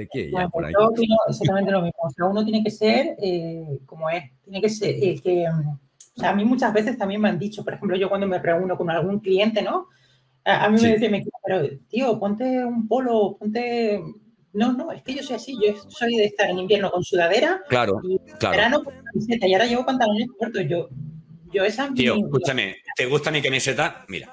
por 0.53 0.65
ahí. 0.65 0.73
Yo 0.73 0.91
exactamente 1.29 1.73
lo 1.73 1.83
mismo. 1.83 1.99
O 2.03 2.11
sea, 2.11 2.27
uno 2.27 2.45
tiene 2.45 2.63
que 2.63 2.71
ser 2.71 3.17
eh, 3.21 3.81
como 3.85 4.09
es. 4.11 4.25
Tiene 4.45 4.61
que 4.61 4.69
ser 4.69 4.91
eh, 4.91 5.21
que. 5.23 5.47
O 5.49 6.21
sea, 6.21 6.31
a 6.31 6.35
mí 6.35 6.45
muchas 6.45 6.73
veces 6.73 6.97
también 6.97 7.21
me 7.21 7.31
han 7.31 7.39
dicho, 7.39 7.65
por 7.65 7.75
ejemplo, 7.75 7.97
yo 7.97 8.09
cuando 8.09 8.27
me 8.27 8.39
reúno 8.39 8.77
con 8.77 8.91
algún 8.91 9.19
cliente, 9.21 9.63
¿no? 9.63 9.89
A, 10.45 10.69
mí 10.69 10.81
me 10.81 10.97
dicen, 10.97 11.25
pero 11.45 11.69
tío, 11.89 12.19
ponte 12.19 12.65
un 12.65 12.87
polo, 12.87 13.37
ponte. 13.39 14.01
No, 14.53 14.73
no, 14.73 14.93
es 14.93 15.03
que 15.03 15.15
yo 15.15 15.23
soy 15.23 15.37
así, 15.37 15.57
yo 15.65 15.75
soy 15.89 16.17
de 16.17 16.27
estar 16.27 16.51
en 16.51 16.59
invierno 16.59 16.91
con 16.91 17.03
sudadera. 17.03 17.63
Claro, 17.69 18.01
y 18.05 18.19
claro. 18.39 18.57
verano 18.57 18.85
con 18.85 18.95
camiseta 19.03 19.47
y 19.47 19.55
ahora 19.55 19.67
llevo 19.67 19.87
pantalones 19.87 20.29
cortos. 20.39 20.63
Yo, 20.69 20.89
yo 21.53 21.65
esa. 21.65 21.93
Tío, 21.95 22.17
escúchame, 22.17 22.77
¿te 22.95 23.07
gusta 23.07 23.31
mi 23.31 23.41
camiseta? 23.41 24.05
Mira, 24.09 24.29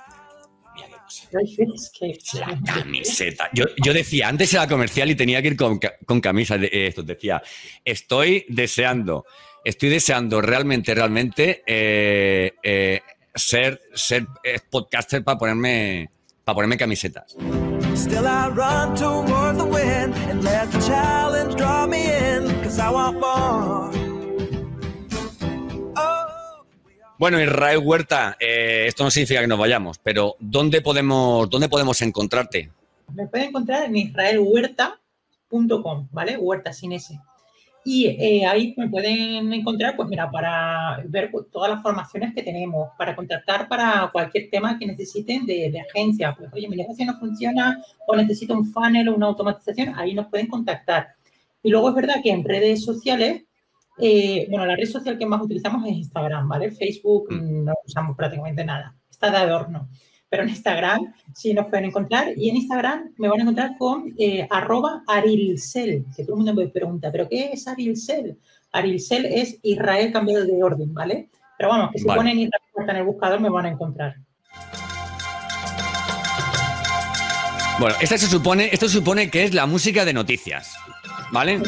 la 1.32 2.60
camiseta. 2.66 3.50
Yo, 3.54 3.66
yo, 3.84 3.94
decía, 3.94 4.28
antes 4.28 4.54
era 4.54 4.68
comercial 4.68 5.10
y 5.10 5.16
tenía 5.16 5.42
que 5.42 5.50
ir 5.50 5.56
con, 5.56 5.80
con 6.06 6.22
camisa 6.22 6.58
de 6.58 6.70
esto. 6.72 7.04
Decía, 7.04 7.42
estoy 7.84 8.46
deseando, 8.50 9.26
estoy 9.64 9.90
deseando 9.90 10.42
realmente, 10.42 10.94
realmente 10.94 11.64
eh, 11.66 12.54
eh, 12.64 13.02
ser, 13.34 13.82
ser 13.94 14.28
eh, 14.44 14.60
podcaster 14.70 15.24
para 15.24 15.38
ponerme, 15.38 16.10
para 16.44 16.56
ponerme 16.56 16.78
camisetas. 16.78 17.36
Still 17.96 18.26
I 18.26 18.50
run 18.50 18.96
towards 18.96 19.58
the 19.58 19.66
wind 19.66 20.14
and 20.30 20.44
let 20.44 20.72
the 20.72 20.80
challenge 20.80 21.56
draw 21.56 21.86
me 21.86 22.06
in, 22.06 22.46
cause 22.64 22.80
I 22.80 22.90
want 22.92 23.20
more. 23.20 24.09
Bueno, 27.20 27.40
Israel 27.42 27.82
Huerta, 27.84 28.38
eh, 28.40 28.86
esto 28.88 29.04
no 29.04 29.12
significa 29.12 29.42
que 29.42 29.48
nos 29.48 29.60
vayamos, 29.60 30.00
pero 30.00 30.38
¿dónde 30.40 30.82
podemos, 30.82 31.50
dónde 31.50 31.68
podemos 31.68 32.02
encontrarte? 32.02 32.72
Me 33.14 33.28
pueden 33.28 33.50
encontrar 33.50 33.84
en 33.84 33.98
israelhuerta.com, 33.98 36.08
¿vale? 36.14 36.38
Huerta 36.38 36.72
sin 36.72 36.94
S. 36.94 37.20
Y 37.84 38.06
eh, 38.06 38.46
ahí 38.46 38.74
me 38.78 38.88
pueden 38.88 39.52
encontrar, 39.52 39.98
pues 39.98 40.08
mira, 40.08 40.32
para 40.32 41.04
ver 41.10 41.30
todas 41.52 41.70
las 41.70 41.82
formaciones 41.82 42.34
que 42.34 42.42
tenemos, 42.42 42.88
para 42.98 43.18
contactar 43.18 43.68
para 43.68 44.10
cualquier 44.14 44.50
tema 44.50 44.80
que 44.80 44.88
necesiten 44.88 45.46
de, 45.46 45.78
agencia. 45.90 46.34
Pues, 46.38 46.50
oye, 46.54 46.70
mi 46.70 46.78
negocio 46.78 47.06
no 47.06 47.20
funciona 47.20 47.84
o 48.08 48.16
necesito 48.16 48.54
un 48.54 48.72
funnel 48.72 49.10
o 49.10 49.16
una 49.16 49.26
automatización, 49.26 49.94
ahí 49.98 50.14
nos 50.14 50.28
pueden 50.28 50.48
contactar. 50.48 51.10
Y 51.64 51.70
luego 51.70 51.90
es 51.90 51.96
verdad 51.96 52.22
que 52.24 52.32
en 52.32 52.46
redes 52.46 52.86
sociales 52.86 53.44
eh, 54.00 54.48
bueno, 54.50 54.66
la 54.66 54.76
red 54.76 54.88
social 54.88 55.18
que 55.18 55.26
más 55.26 55.42
utilizamos 55.42 55.86
es 55.88 55.94
Instagram, 55.94 56.48
¿vale? 56.48 56.72
Facebook 56.72 57.28
mm. 57.32 57.66
no 57.66 57.74
usamos 57.86 58.16
prácticamente 58.16 58.64
nada, 58.64 58.96
está 59.10 59.30
de 59.30 59.38
adorno. 59.38 59.90
Pero 60.30 60.44
en 60.44 60.50
Instagram 60.50 61.14
sí 61.34 61.54
nos 61.54 61.68
pueden 61.68 61.86
encontrar 61.86 62.34
y 62.38 62.50
en 62.50 62.58
Instagram 62.58 63.14
me 63.18 63.28
van 63.28 63.40
a 63.40 63.42
encontrar 63.44 63.72
con 63.80 64.14
eh, 64.18 64.48
arroba 64.50 65.04
arilcel, 65.08 66.06
que 66.16 66.24
todo 66.24 66.34
el 66.36 66.44
mundo 66.44 66.54
me 66.54 66.68
pregunta, 66.68 67.12
¿pero 67.12 67.28
qué 67.28 67.52
es 67.52 67.68
arilcel? 67.68 68.38
Arilcel 68.72 69.26
es 69.26 69.58
Israel 69.64 70.12
cambiado 70.14 70.46
de 70.46 70.64
orden, 70.64 70.94
¿vale? 70.94 71.30
Pero 71.58 71.70
vamos, 71.70 71.92
que 71.92 72.00
si 72.00 72.06
ponen 72.06 72.38
Israel 72.38 72.62
en 72.88 72.96
el 72.96 73.04
buscador 73.04 73.40
me 73.40 73.50
van 73.50 73.66
a 73.66 73.70
encontrar. 73.70 74.16
Bueno, 77.80 77.96
esta 78.02 78.18
se 78.18 78.28
supone, 78.28 78.70
esto 78.72 78.88
se 78.88 78.98
supone 78.98 79.30
que 79.30 79.46
es 79.46 79.54
la 79.54 79.66
música 79.66 80.06
de 80.06 80.14
noticias, 80.14 80.76
¿vale? 81.32 81.62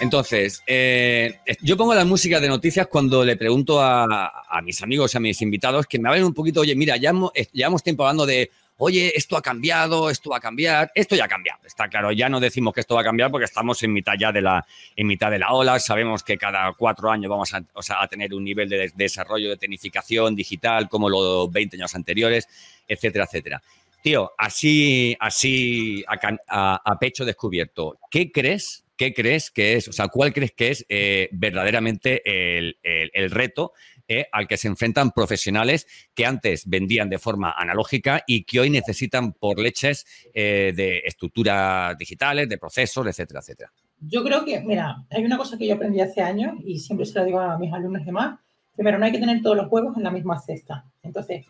Entonces, 0.00 0.62
eh, 0.66 1.40
yo 1.60 1.76
pongo 1.76 1.92
la 1.94 2.04
música 2.04 2.38
de 2.38 2.48
noticias 2.48 2.86
cuando 2.86 3.24
le 3.24 3.36
pregunto 3.36 3.80
a, 3.80 4.62
mis 4.62 4.80
amigos, 4.82 5.14
a 5.16 5.20
mis 5.20 5.42
invitados, 5.42 5.86
que 5.86 5.98
me 5.98 6.08
hablen 6.08 6.24
un 6.24 6.34
poquito, 6.34 6.60
oye, 6.60 6.76
mira, 6.76 6.96
ya 6.96 7.12
eh, 7.34 7.48
llevamos 7.52 7.82
tiempo 7.82 8.04
hablando 8.04 8.24
de, 8.24 8.50
oye, 8.76 9.12
esto 9.16 9.36
ha 9.36 9.42
cambiado, 9.42 10.08
esto 10.08 10.30
va 10.30 10.36
a 10.36 10.40
cambiar, 10.40 10.92
esto 10.94 11.16
ya 11.16 11.24
ha 11.24 11.28
cambiado, 11.28 11.60
está 11.66 11.88
claro, 11.88 12.12
ya 12.12 12.28
no 12.28 12.38
decimos 12.38 12.72
que 12.72 12.80
esto 12.80 12.94
va 12.94 13.00
a 13.00 13.04
cambiar 13.04 13.30
porque 13.32 13.46
estamos 13.46 13.82
en 13.82 13.92
mitad 13.92 14.12
ya 14.16 14.30
de 14.30 14.40
la, 14.40 14.64
en 14.94 15.06
mitad 15.06 15.32
de 15.32 15.40
la 15.40 15.52
ola, 15.52 15.80
sabemos 15.80 16.22
que 16.22 16.38
cada 16.38 16.72
cuatro 16.74 17.10
años 17.10 17.28
vamos 17.28 17.52
a, 17.52 18.06
tener 18.08 18.32
un 18.34 18.44
nivel 18.44 18.68
de, 18.68 18.92
desarrollo 18.94 19.50
de 19.50 19.56
tecnificación 19.56 20.36
digital 20.36 20.88
como 20.88 21.10
los 21.10 21.50
20 21.50 21.76
años 21.76 21.94
anteriores, 21.96 22.46
etcétera, 22.86 23.24
etcétera. 23.24 23.62
Tío, 24.00 24.30
así, 24.38 25.16
así 25.18 26.04
a 26.06 26.98
pecho 27.00 27.24
descubierto, 27.24 27.98
¿qué 28.08 28.30
crees 28.30 28.84
¿qué 28.98 29.14
crees 29.14 29.50
que 29.50 29.76
es, 29.76 29.88
o 29.88 29.92
sea, 29.92 30.08
cuál 30.08 30.34
crees 30.34 30.52
que 30.52 30.70
es 30.70 30.84
eh, 30.90 31.28
verdaderamente 31.32 32.20
el, 32.58 33.30
reto 33.30 33.72
eh, 34.08 34.26
al 34.32 34.48
que 34.48 34.56
se 34.56 34.68
enfrentan 34.68 35.12
profesionales 35.12 35.86
que 36.14 36.26
antes 36.26 36.68
vendían 36.68 37.08
de 37.08 37.18
forma 37.18 37.54
analógica 37.56 38.24
y 38.26 38.44
que 38.44 38.60
hoy 38.60 38.70
necesitan 38.70 39.32
por 39.32 39.58
leches 39.58 40.04
eh, 40.34 40.72
de 40.74 40.98
estructuras 41.04 41.96
digitales, 41.96 42.48
de 42.48 42.58
procesos, 42.58 43.06
etcétera, 43.06 43.40
etcétera? 43.40 43.72
Yo 44.00 44.22
creo 44.24 44.44
que, 44.44 44.60
mira, 44.60 45.04
hay 45.10 45.24
una 45.24 45.38
cosa 45.38 45.56
que 45.56 45.66
yo 45.66 45.74
aprendí 45.74 46.00
hace 46.00 46.20
años 46.20 46.56
y 46.64 46.78
siempre 46.78 47.06
se 47.06 47.18
lo 47.18 47.24
digo 47.24 47.40
a 47.40 47.58
mis 47.58 47.72
alumnos 47.72 48.02
y 48.02 48.06
demás. 48.06 48.38
Primero, 48.74 48.98
no 48.98 49.06
hay 49.06 49.12
que 49.12 49.18
tener 49.18 49.42
todos 49.42 49.56
los 49.56 49.70
huevos 49.70 49.96
en 49.96 50.04
la 50.04 50.10
misma 50.10 50.40
cesta. 50.40 50.84
Entonces, 51.02 51.46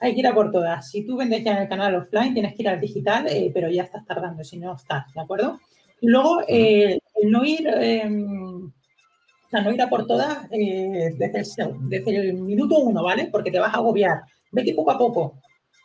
hay 0.00 0.14
que 0.14 0.20
ir 0.20 0.26
a 0.26 0.34
por 0.34 0.50
todas. 0.50 0.90
Si 0.90 1.04
tú 1.04 1.16
vendes 1.16 1.42
ya 1.44 1.52
en 1.52 1.62
el 1.62 1.68
canal 1.68 1.94
offline, 1.94 2.34
tienes 2.34 2.54
que 2.54 2.62
ir 2.62 2.68
al 2.68 2.80
digital, 2.80 3.26
pero 3.52 3.68
ya 3.70 3.84
estás 3.84 4.04
tardando, 4.04 4.42
si 4.42 4.58
no 4.58 4.74
estás, 4.74 5.12
¿de 5.12 5.20
acuerdo? 5.20 5.60
Y 6.04 6.06
luego, 6.06 6.42
eh, 6.48 6.98
no 7.22 7.46
ir, 7.46 7.66
em, 7.66 8.66
o 8.66 9.48
sea, 9.50 9.62
no 9.62 9.72
ir 9.72 9.80
a 9.80 9.88
por 9.88 10.06
todas 10.06 10.46
eh, 10.50 11.14
desde, 11.16 11.38
el, 11.62 11.88
desde, 11.88 12.16
el, 12.28 12.34
minuto 12.34 12.76
uno, 12.76 13.02
¿vale? 13.02 13.30
Porque 13.32 13.50
te 13.50 13.58
vas 13.58 13.72
a 13.72 13.78
agobiar. 13.78 14.20
Vete 14.52 14.74
poco 14.74 14.90
a 14.90 14.98
poco. 14.98 15.40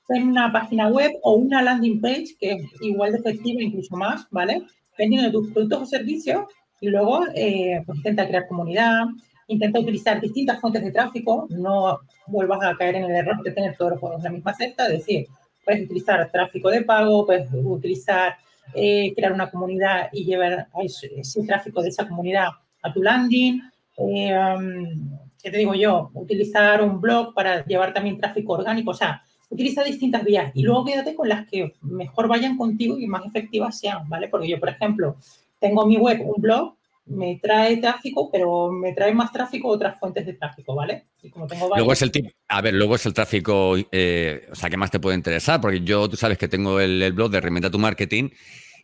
En 0.10 0.28
una 0.28 0.52
página 0.52 0.90
web 0.90 1.14
o 1.22 1.36
una 1.36 1.62
landing 1.62 2.02
page 2.02 2.36
que 2.38 2.52
es 2.52 2.64
igual 2.82 3.14
de 3.14 3.20
efectiva, 3.20 3.64
incluso 3.64 3.96
más, 3.96 4.28
¿vale? 4.30 4.62
Vendiendo 4.98 5.32
tus 5.32 5.54
productos 5.54 5.84
o 5.84 5.86
servicios 5.86 6.44
y 6.82 6.90
luego 6.90 7.22
eh, 7.34 7.82
pues 7.86 8.00
intenta 8.00 8.28
crear 8.28 8.46
comunidad, 8.46 9.06
intenta 9.48 9.80
utilizar 9.80 10.20
distintas 10.20 10.60
fuentes 10.60 10.84
de 10.84 10.92
tráfico, 10.92 11.48
no 11.50 11.98
vuelvas 12.28 12.60
a 12.62 12.76
caer 12.76 12.96
en 12.96 13.06
el 13.06 13.16
error 13.16 13.42
de 13.42 13.52
tener 13.52 13.78
todos 13.78 13.92
los 13.92 14.02
juegos 14.02 14.18
en 14.20 14.24
la 14.26 14.32
misma 14.32 14.54
cesta, 14.54 14.88
es 14.88 15.00
decir, 15.00 15.28
puedes 15.64 15.86
utilizar 15.86 16.30
tráfico 16.30 16.70
de 16.70 16.82
pago, 16.82 17.26
puedes 17.26 17.48
utilizar 17.54 18.36
eh, 18.74 19.14
crear 19.16 19.34
una 19.34 19.50
comunidad 19.50 20.10
y 20.12 20.26
llevar 20.26 20.68
ese, 20.84 21.44
tráfico 21.46 21.82
de 21.82 21.90
esa 21.90 22.08
comunidad 22.08 22.50
a 22.82 22.94
tu 22.94 23.02
landing. 23.02 23.62
Eh, 23.98 24.38
um, 24.38 25.18
¿Qué 25.42 25.52
te 25.52 25.58
digo 25.58 25.74
yo? 25.74 26.12
Utilizar 26.14 26.82
un 26.84 27.00
blog 27.00 27.34
para 27.34 27.66
llevar 27.66 27.94
también 27.94 28.18
tráfico 28.18 28.54
orgánico. 28.54 28.92
O 28.92 28.94
sea, 28.94 29.24
utiliza 29.50 29.84
distintas 29.84 30.24
vías 30.24 30.52
y 30.54 30.64
luego 30.64 30.86
quédate 30.86 31.16
con 31.16 31.30
las 31.30 31.48
que 31.48 31.74
mejor 31.82 32.28
vayan 32.28 32.58
contigo 32.58 32.98
y 33.00 33.08
más 33.08 33.26
efectivas 33.26 33.80
sean, 33.80 34.08
¿vale? 34.10 34.28
Porque 34.28 34.50
yo, 34.50 34.60
por 34.60 34.70
ejemplo, 34.70 35.16
tengo 35.60 35.86
mi 35.86 35.98
web, 35.98 36.22
un 36.24 36.42
blog, 36.42 36.76
me 37.10 37.40
trae 37.42 37.78
tráfico, 37.78 38.30
pero 38.32 38.72
me 38.72 38.94
trae 38.94 39.14
más 39.14 39.32
tráfico 39.32 39.68
otras 39.68 40.00
fuentes 40.00 40.26
de 40.26 40.34
tráfico, 40.34 40.76
¿vale? 40.76 41.08
Y 41.22 41.30
como 41.30 41.48
tengo 41.48 41.70
luego 41.76 41.92
es 41.92 42.02
el 42.02 42.12
tip, 42.12 42.28
a 42.48 42.62
ver, 42.62 42.74
luego 42.76 42.96
es 42.96 43.06
el 43.06 43.14
tráfico, 43.14 43.76
eh, 43.92 44.48
o 44.52 44.56
sea, 44.56 44.70
¿qué 44.70 44.78
más 44.78 44.92
te 44.92 45.00
puede 45.00 45.18
interesar? 45.18 45.60
Porque 45.60 45.82
yo, 45.82 46.08
tú 46.08 46.16
sabes 46.16 46.38
que 46.38 46.48
tengo 46.48 46.80
el, 46.80 47.12
blog 47.14 47.32
de 47.32 47.42
Reinventa 47.42 47.72
tu 47.72 47.80
Marketing 47.80 48.30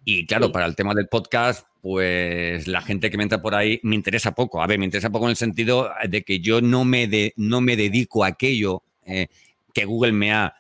y 0.04 0.26
claro, 0.26 0.52
para 0.52 0.66
el 0.66 0.76
tema 0.76 0.94
del 0.94 1.08
podcast, 1.08 1.68
pues 1.82 2.68
la 2.68 2.82
gente 2.82 3.10
que 3.10 3.18
me 3.18 3.24
entra 3.24 3.42
por 3.42 3.56
ahí 3.56 3.80
me 3.84 3.96
interesa 3.96 4.34
poco. 4.34 4.62
A 4.62 4.68
ver, 4.68 4.80
me 4.80 4.86
interesa 4.86 5.10
poco 5.10 5.26
en 5.26 5.32
el 5.32 5.36
sentido 5.36 5.92
de 6.08 6.24
que 6.24 6.40
yo 6.40 6.62
no 6.62 6.84
me, 6.84 7.08
de, 7.08 7.34
no 7.38 7.62
me 7.62 7.76
dedico 7.76 8.24
a 8.24 8.28
aquello 8.28 8.84
eh, 9.06 9.28
que 9.74 9.86
Google 9.86 10.14
me 10.14 10.34
ha 10.34 10.54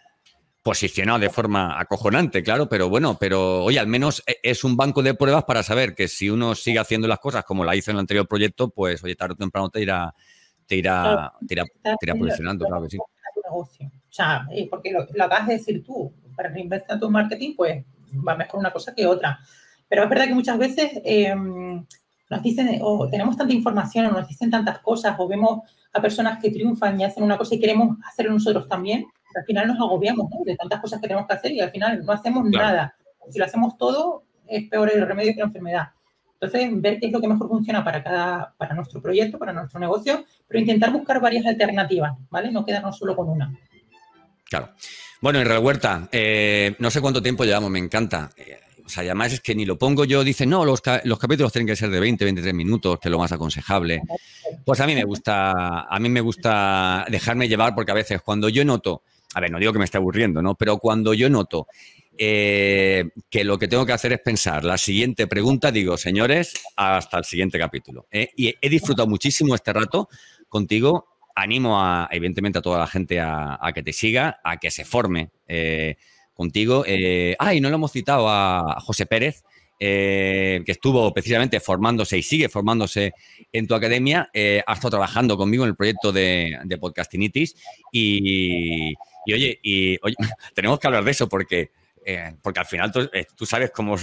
posicionado 0.66 1.20
de 1.20 1.30
forma 1.30 1.80
acojonante, 1.80 2.42
claro, 2.42 2.68
pero 2.68 2.90
bueno, 2.90 3.18
pero 3.20 3.64
oye, 3.64 3.78
al 3.78 3.86
menos 3.86 4.24
e, 4.26 4.40
es 4.42 4.64
un 4.64 4.76
banco 4.76 5.04
de 5.04 5.14
pruebas 5.14 5.44
para 5.44 5.62
saber 5.62 5.94
que 5.94 6.08
si 6.08 6.28
uno 6.28 6.56
sigue 6.56 6.80
haciendo 6.80 7.08
las 7.08 7.20
cosas 7.20 7.46
como 7.46 7.64
la 7.64 7.76
hizo 7.76 7.92
en 7.92 7.98
el 7.98 8.00
anterior 8.00 8.28
proyecto, 8.28 8.72
pues 8.72 9.04
oye, 9.04 9.16
tarde 9.16 9.36
o 9.36 9.38
temprano 9.38 9.70
te 9.70 9.82
irá, 9.84 10.12
te 10.66 10.78
irá, 10.78 11.32
te 11.48 11.54
irá, 11.54 12.16
posicionando, 12.16 12.66
claro 12.66 12.82
que 12.82 12.90
sí. 12.90 12.98
O 13.52 13.70
sea, 14.10 14.48
porque 14.72 14.92
lo, 14.92 15.02
acabas 15.24 15.46
de 15.46 15.54
decir 15.54 15.84
tú, 15.84 16.12
para 16.36 16.50
reinventar 16.50 17.00
tu 17.00 17.12
marketing, 17.12 17.54
pues 17.56 17.86
va 18.28 18.36
mejor 18.36 18.60
una 18.60 18.74
cosa 18.74 18.96
que 18.96 19.06
otra. 19.06 19.38
Pero 19.88 20.02
es 20.02 20.10
verdad 20.10 20.26
que 20.26 20.34
muchas 20.34 20.58
veces 20.58 20.94
em, 21.04 21.86
nos 22.28 22.42
dicen, 22.42 22.80
o 22.82 23.08
tenemos 23.08 23.38
tanta 23.38 23.54
información, 23.54 24.08
o 24.08 24.12
nos 24.14 24.28
dicen 24.28 24.50
tantas 24.50 24.80
cosas, 24.80 25.16
o 25.20 25.28
vemos 25.28 25.60
a 25.94 26.02
personas 26.02 26.42
que 26.42 26.50
triunfan 26.50 27.00
y 27.00 27.04
hacen 27.04 27.22
una 27.24 27.38
cosa 27.38 27.54
y 27.54 27.60
queremos 27.60 28.00
hacerlo 28.04 28.34
nosotros 28.34 28.68
también, 28.68 29.06
al 29.36 29.46
final 29.46 29.68
nos 29.68 29.80
agobiamos 29.80 30.30
de 30.46 30.56
tantas 30.56 30.80
cosas 30.80 31.02
que 31.02 31.08
tenemos 31.08 31.28
que 31.28 31.34
hacer 31.34 31.52
y 31.52 31.62
al 31.62 31.72
final 31.72 32.04
no 32.04 32.12
hacemos 32.12 32.46
nada. 32.50 32.96
Si 33.30 33.40
lo 33.40 33.46
hacemos 33.46 33.78
todo, 33.78 34.24
es 34.48 34.70
peor 34.70 34.92
el 34.94 35.06
remedio 35.06 35.34
que 35.34 35.40
la 35.40 35.46
enfermedad. 35.46 35.88
Entonces, 36.40 36.70
ver 36.82 37.00
qué 37.00 37.08
es 37.08 37.12
lo 37.12 37.22
que 37.22 37.28
mejor 37.28 37.48
funciona 37.48 37.84
para 37.84 38.04
cada, 38.04 38.54
para 38.58 38.76
nuestro 38.76 39.02
proyecto, 39.02 39.40
para 39.40 39.54
nuestro 39.54 39.80
negocio, 39.80 40.26
pero 40.48 40.60
intentar 40.60 40.92
buscar 40.92 41.20
varias 41.22 41.46
alternativas, 41.46 42.14
¿vale? 42.30 42.52
No 42.52 42.66
quedarnos 42.66 42.98
solo 42.98 43.16
con 43.16 43.30
una. 43.30 43.58
Claro. 44.44 44.70
Bueno, 45.22 45.44
Real 45.44 45.64
Huerta, 45.64 46.08
eh, 46.12 46.76
no 46.80 46.92
sé 46.92 47.02
cuánto 47.02 47.22
tiempo 47.22 47.46
llevamos, 47.46 47.72
me 47.72 47.80
encanta. 47.80 48.30
Eh, 48.38 48.60
o 48.86 48.90
sea, 48.90 49.04
además 49.04 49.34
es 49.34 49.42
que 49.42 49.56
ni 49.56 49.66
lo 49.66 49.78
pongo 49.78 50.06
yo, 50.06 50.24
dice, 50.24 50.46
no, 50.46 50.64
los, 50.64 50.82
los, 51.06 51.18
capítulos 51.18 51.52
tienen 51.52 51.68
que 51.68 51.76
ser 51.76 51.90
de 51.90 52.00
20, 52.00 52.24
23 52.24 52.54
minutos, 52.54 53.00
que 53.00 53.08
es 53.08 53.12
lo 53.12 53.18
más 53.18 53.32
aconsejable. 53.32 54.04
Pues 54.64 54.80
a 54.80 54.86
mí 54.86 54.94
me 54.94 55.04
gusta, 55.04 55.82
a 55.90 56.00
mí 56.00 56.10
me 56.10 56.22
gusta 56.22 57.06
dejarme 57.10 57.48
llevar 57.48 57.74
porque 57.74 57.92
a 57.92 57.96
veces 57.96 58.22
cuando 58.22 58.50
yo 58.50 58.64
noto, 58.64 59.02
a 59.36 59.42
ver, 59.42 59.52
no 59.52 59.60
digo 59.60 59.74
que 59.74 59.80
me 59.80 59.86
esté 59.86 59.98
aburriendo, 59.98 60.42
¿no? 60.42 60.56
Pero 60.56 60.78
cuando 60.78 61.14
yo 61.14 61.30
noto 61.30 61.68
eh, 62.18 63.10
que 63.30 63.44
lo 63.44 63.60
que 63.60 63.68
tengo 63.68 63.86
que 63.86 63.92
hacer 63.92 64.14
es 64.14 64.22
pensar 64.22 64.64
la 64.64 64.78
siguiente 64.78 65.28
pregunta, 65.28 65.74
digo, 65.74 65.98
señores, 65.98 66.54
hasta 66.78 67.18
el 67.18 67.26
siguiente 67.26 67.60
capítulo. 67.60 68.08
¿eh? 68.12 68.30
Y 68.38 68.56
he 68.62 68.70
disfrutado 68.70 69.10
muchísimo 69.10 69.54
este 69.54 69.74
rato 69.74 70.08
contigo. 70.48 71.08
Animo 71.36 71.82
a, 71.82 72.08
evidentemente 72.12 72.60
a 72.60 72.62
toda 72.62 72.80
la 72.80 72.88
gente 72.88 73.20
a, 73.20 73.60
que 73.76 73.84
te 73.84 73.92
siga, 73.92 74.40
a 74.42 74.56
que 74.56 74.72
se 74.72 74.86
forme 74.86 75.32
eh, 75.50 75.98
contigo. 76.34 76.86
ah, 77.38 77.54
y 77.54 77.60
no 77.60 77.70
lo 77.70 77.76
hemos 77.76 77.92
citado 77.92 78.30
a 78.30 78.78
José 78.80 79.06
Pérez, 79.06 79.44
que 79.78 80.64
estuvo 80.66 81.14
precisamente 81.14 81.60
formándose 81.60 82.18
y 82.18 82.24
sigue 82.24 82.48
formándose 82.48 83.12
en 83.52 83.68
tu 83.68 83.76
academia. 83.76 84.30
ha 84.34 84.74
estado 84.74 84.92
trabajando 84.92 85.36
conmigo 85.36 85.66
en 85.66 85.72
el 85.72 85.76
proyecto 85.76 86.14
de, 86.14 86.58
de 86.64 86.78
Podcastinitis. 86.78 87.54
Y, 87.92 88.94
y 89.26 89.34
oye, 89.34 89.60
y 89.64 89.98
oye, 90.02 90.16
tenemos 90.54 90.80
que 90.80 90.88
hablar 90.88 91.04
de 91.04 91.12
eso 91.12 91.28
porque 91.28 91.72
eh, 92.06 92.36
porque 92.42 92.60
al 92.60 92.68
final 92.68 92.92
tú, 92.92 93.10
eh, 93.12 93.26
sabes 93.48 93.72
cómo, 93.72 93.96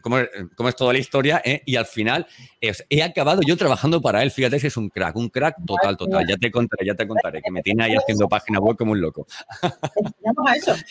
cómo, 0.00 0.16
cómo, 0.56 0.68
es 0.70 0.74
toda 0.74 0.94
la 0.94 0.98
historia, 0.98 1.42
¿eh? 1.44 1.62
y 1.66 1.76
al 1.76 1.84
final 1.84 2.26
he 2.88 3.02
acabado 3.02 3.42
yo 3.46 3.58
trabajando 3.58 4.00
para 4.00 4.22
él. 4.22 4.30
Fíjate 4.30 4.58
que 4.58 4.68
es 4.68 4.76
un 4.78 4.88
crack, 4.88 5.14
un 5.16 5.28
crack 5.28 5.56
total, 5.66 5.98
total. 5.98 6.26
Ya 6.26 6.38
te 6.38 6.50
contaré, 6.50 6.86
ya 6.86 6.94
te 6.94 7.06
contaré, 7.06 7.42
que 7.42 7.50
me 7.50 7.62
tiene 7.62 7.84
ahí 7.84 7.94
haciendo 7.94 8.26
página 8.26 8.58
web 8.58 8.74
como 8.78 8.92
un 8.92 9.02
loco. 9.02 9.26
a 10.46 10.56
eso. 10.56 10.74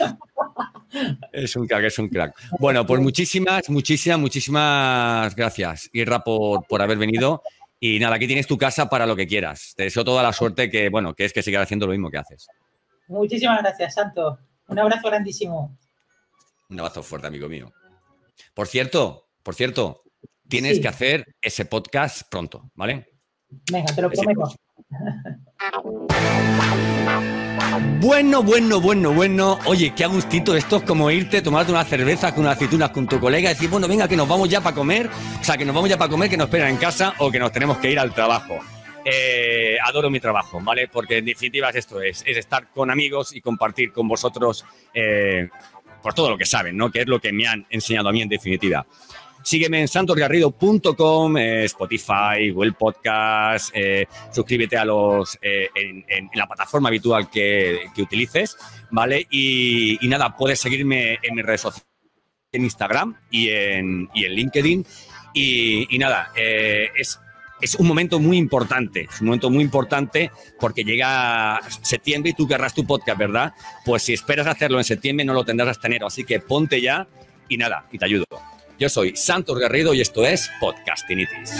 Es 1.31 1.55
un 1.55 1.65
crack, 1.65 1.85
es 1.85 1.97
un 1.99 2.09
crack. 2.09 2.35
Bueno, 2.59 2.85
pues 2.85 3.01
muchísimas, 3.01 3.69
muchísimas, 3.69 4.19
muchísimas 4.19 5.33
gracias, 5.37 5.89
Irra, 5.93 6.19
por, 6.21 6.67
por 6.67 6.81
haber 6.81 6.97
venido. 6.97 7.41
Y 7.79 7.97
nada, 7.97 8.17
aquí 8.17 8.27
tienes 8.27 8.45
tu 8.45 8.57
casa 8.57 8.89
para 8.89 9.05
lo 9.05 9.15
que 9.15 9.25
quieras. 9.25 9.73
Te 9.75 9.83
deseo 9.83 10.03
toda 10.03 10.21
la 10.21 10.33
suerte 10.33 10.69
que, 10.69 10.89
bueno, 10.89 11.15
que 11.15 11.23
es 11.23 11.31
que 11.31 11.41
sigas 11.41 11.63
haciendo 11.63 11.87
lo 11.87 11.93
mismo 11.93 12.11
que 12.11 12.17
haces. 12.17 12.49
Muchísimas 13.11 13.61
gracias, 13.61 13.93
Santo. 13.93 14.39
Un 14.67 14.79
abrazo 14.79 15.07
grandísimo. 15.09 15.77
Un 16.69 16.79
abrazo 16.79 17.03
fuerte, 17.03 17.27
amigo 17.27 17.49
mío. 17.49 17.71
Por 18.53 18.67
cierto, 18.67 19.27
por 19.43 19.53
cierto, 19.53 20.03
tienes 20.47 20.79
que 20.79 20.87
hacer 20.87 21.25
ese 21.41 21.65
podcast 21.65 22.23
pronto, 22.29 22.71
¿vale? 22.73 23.07
Venga, 23.69 23.93
te 23.93 24.01
lo 24.01 24.09
prometo. 24.09 24.53
Bueno, 28.01 28.43
bueno, 28.43 28.81
bueno, 28.81 29.13
bueno. 29.13 29.59
Oye, 29.65 29.93
qué 29.95 30.03
agustito. 30.03 30.55
Esto 30.55 30.77
es 30.77 30.83
como 30.83 31.09
irte, 31.11 31.41
tomarte 31.41 31.71
una 31.71 31.85
cerveza 31.85 32.31
con 32.33 32.43
unas 32.43 32.55
aceitunas 32.55 32.89
con 32.89 33.07
tu 33.07 33.19
colega 33.19 33.51
y 33.51 33.53
decir, 33.53 33.69
bueno, 33.69 33.87
venga, 33.87 34.07
que 34.07 34.17
nos 34.17 34.27
vamos 34.27 34.49
ya 34.49 34.59
para 34.59 34.75
comer. 34.75 35.09
O 35.39 35.43
sea, 35.43 35.55
que 35.57 35.65
nos 35.65 35.73
vamos 35.73 35.89
ya 35.89 35.97
para 35.97 36.09
comer, 36.09 36.29
que 36.29 36.35
nos 36.35 36.47
esperan 36.47 36.69
en 36.69 36.77
casa 36.77 37.13
o 37.19 37.31
que 37.31 37.39
nos 37.39 37.51
tenemos 37.51 37.77
que 37.77 37.91
ir 37.91 37.99
al 37.99 38.13
trabajo. 38.13 38.57
Eh, 39.03 39.77
adoro 39.83 40.09
mi 40.09 40.19
trabajo, 40.19 40.59
¿vale? 40.61 40.87
Porque 40.87 41.17
en 41.17 41.25
definitiva 41.25 41.69
es 41.69 41.77
esto, 41.77 42.01
es, 42.01 42.23
estar 42.25 42.69
con 42.69 42.91
amigos 42.91 43.35
y 43.35 43.41
compartir 43.41 43.91
con 43.91 44.07
vosotros 44.07 44.65
eh, 44.93 45.49
por 46.01 46.13
todo 46.13 46.29
lo 46.29 46.37
que 46.37 46.45
saben, 46.45 46.77
¿no? 46.77 46.91
Que 46.91 47.01
es 47.01 47.07
lo 47.07 47.19
que 47.19 47.31
me 47.31 47.47
han 47.47 47.65
enseñado 47.69 48.09
a 48.09 48.11
mí 48.11 48.21
en 48.21 48.29
definitiva. 48.29 48.85
Sígueme 49.43 49.81
en 49.81 49.87
santosgarrido.com, 49.87 51.37
eh, 51.37 51.65
Spotify, 51.65 52.51
Google 52.51 52.73
Podcast, 52.73 53.71
eh, 53.73 54.05
suscríbete 54.31 54.77
a 54.77 54.85
los 54.85 55.39
en, 55.41 56.05
la 56.35 56.45
plataforma 56.45 56.89
habitual 56.89 57.27
que, 57.31 57.85
utilices, 57.97 58.55
¿vale? 58.91 59.25
Y, 59.31 59.97
nada, 60.03 60.35
puedes 60.37 60.59
seguirme 60.59 61.17
en 61.23 61.35
mis 61.35 61.43
redes 61.43 61.61
sociales, 61.61 61.89
en 62.51 62.63
Instagram 62.63 63.17
y 63.31 63.49
en, 63.49 64.09
LinkedIn. 64.13 64.85
Y 65.33 65.97
nada, 65.97 66.31
es 66.35 67.19
es 67.61 67.75
un 67.75 67.87
momento 67.87 68.19
muy 68.19 68.37
importante, 68.37 69.07
es 69.09 69.21
un 69.21 69.27
momento 69.27 69.49
muy 69.49 69.63
importante 69.63 70.31
porque 70.59 70.83
llega 70.83 71.59
septiembre 71.81 72.31
y 72.31 72.33
tú 72.33 72.47
querrás 72.47 72.73
tu 72.73 72.85
podcast, 72.85 73.17
¿verdad? 73.17 73.53
Pues 73.85 74.03
si 74.03 74.13
esperas 74.13 74.47
hacerlo 74.47 74.77
en 74.77 74.83
septiembre 74.83 75.25
no 75.25 75.33
lo 75.33 75.45
tendrás 75.45 75.69
hasta 75.69 75.87
enero, 75.87 76.07
así 76.07 76.23
que 76.23 76.39
ponte 76.39 76.81
ya 76.81 77.07
y 77.47 77.57
nada, 77.57 77.85
y 77.91 77.97
te 77.97 78.05
ayudo. 78.05 78.25
Yo 78.79 78.89
soy 78.89 79.15
Santos 79.15 79.59
Garrido 79.59 79.93
y 79.93 80.01
esto 80.01 80.25
es 80.25 80.49
Podcastinitis. 80.59 81.51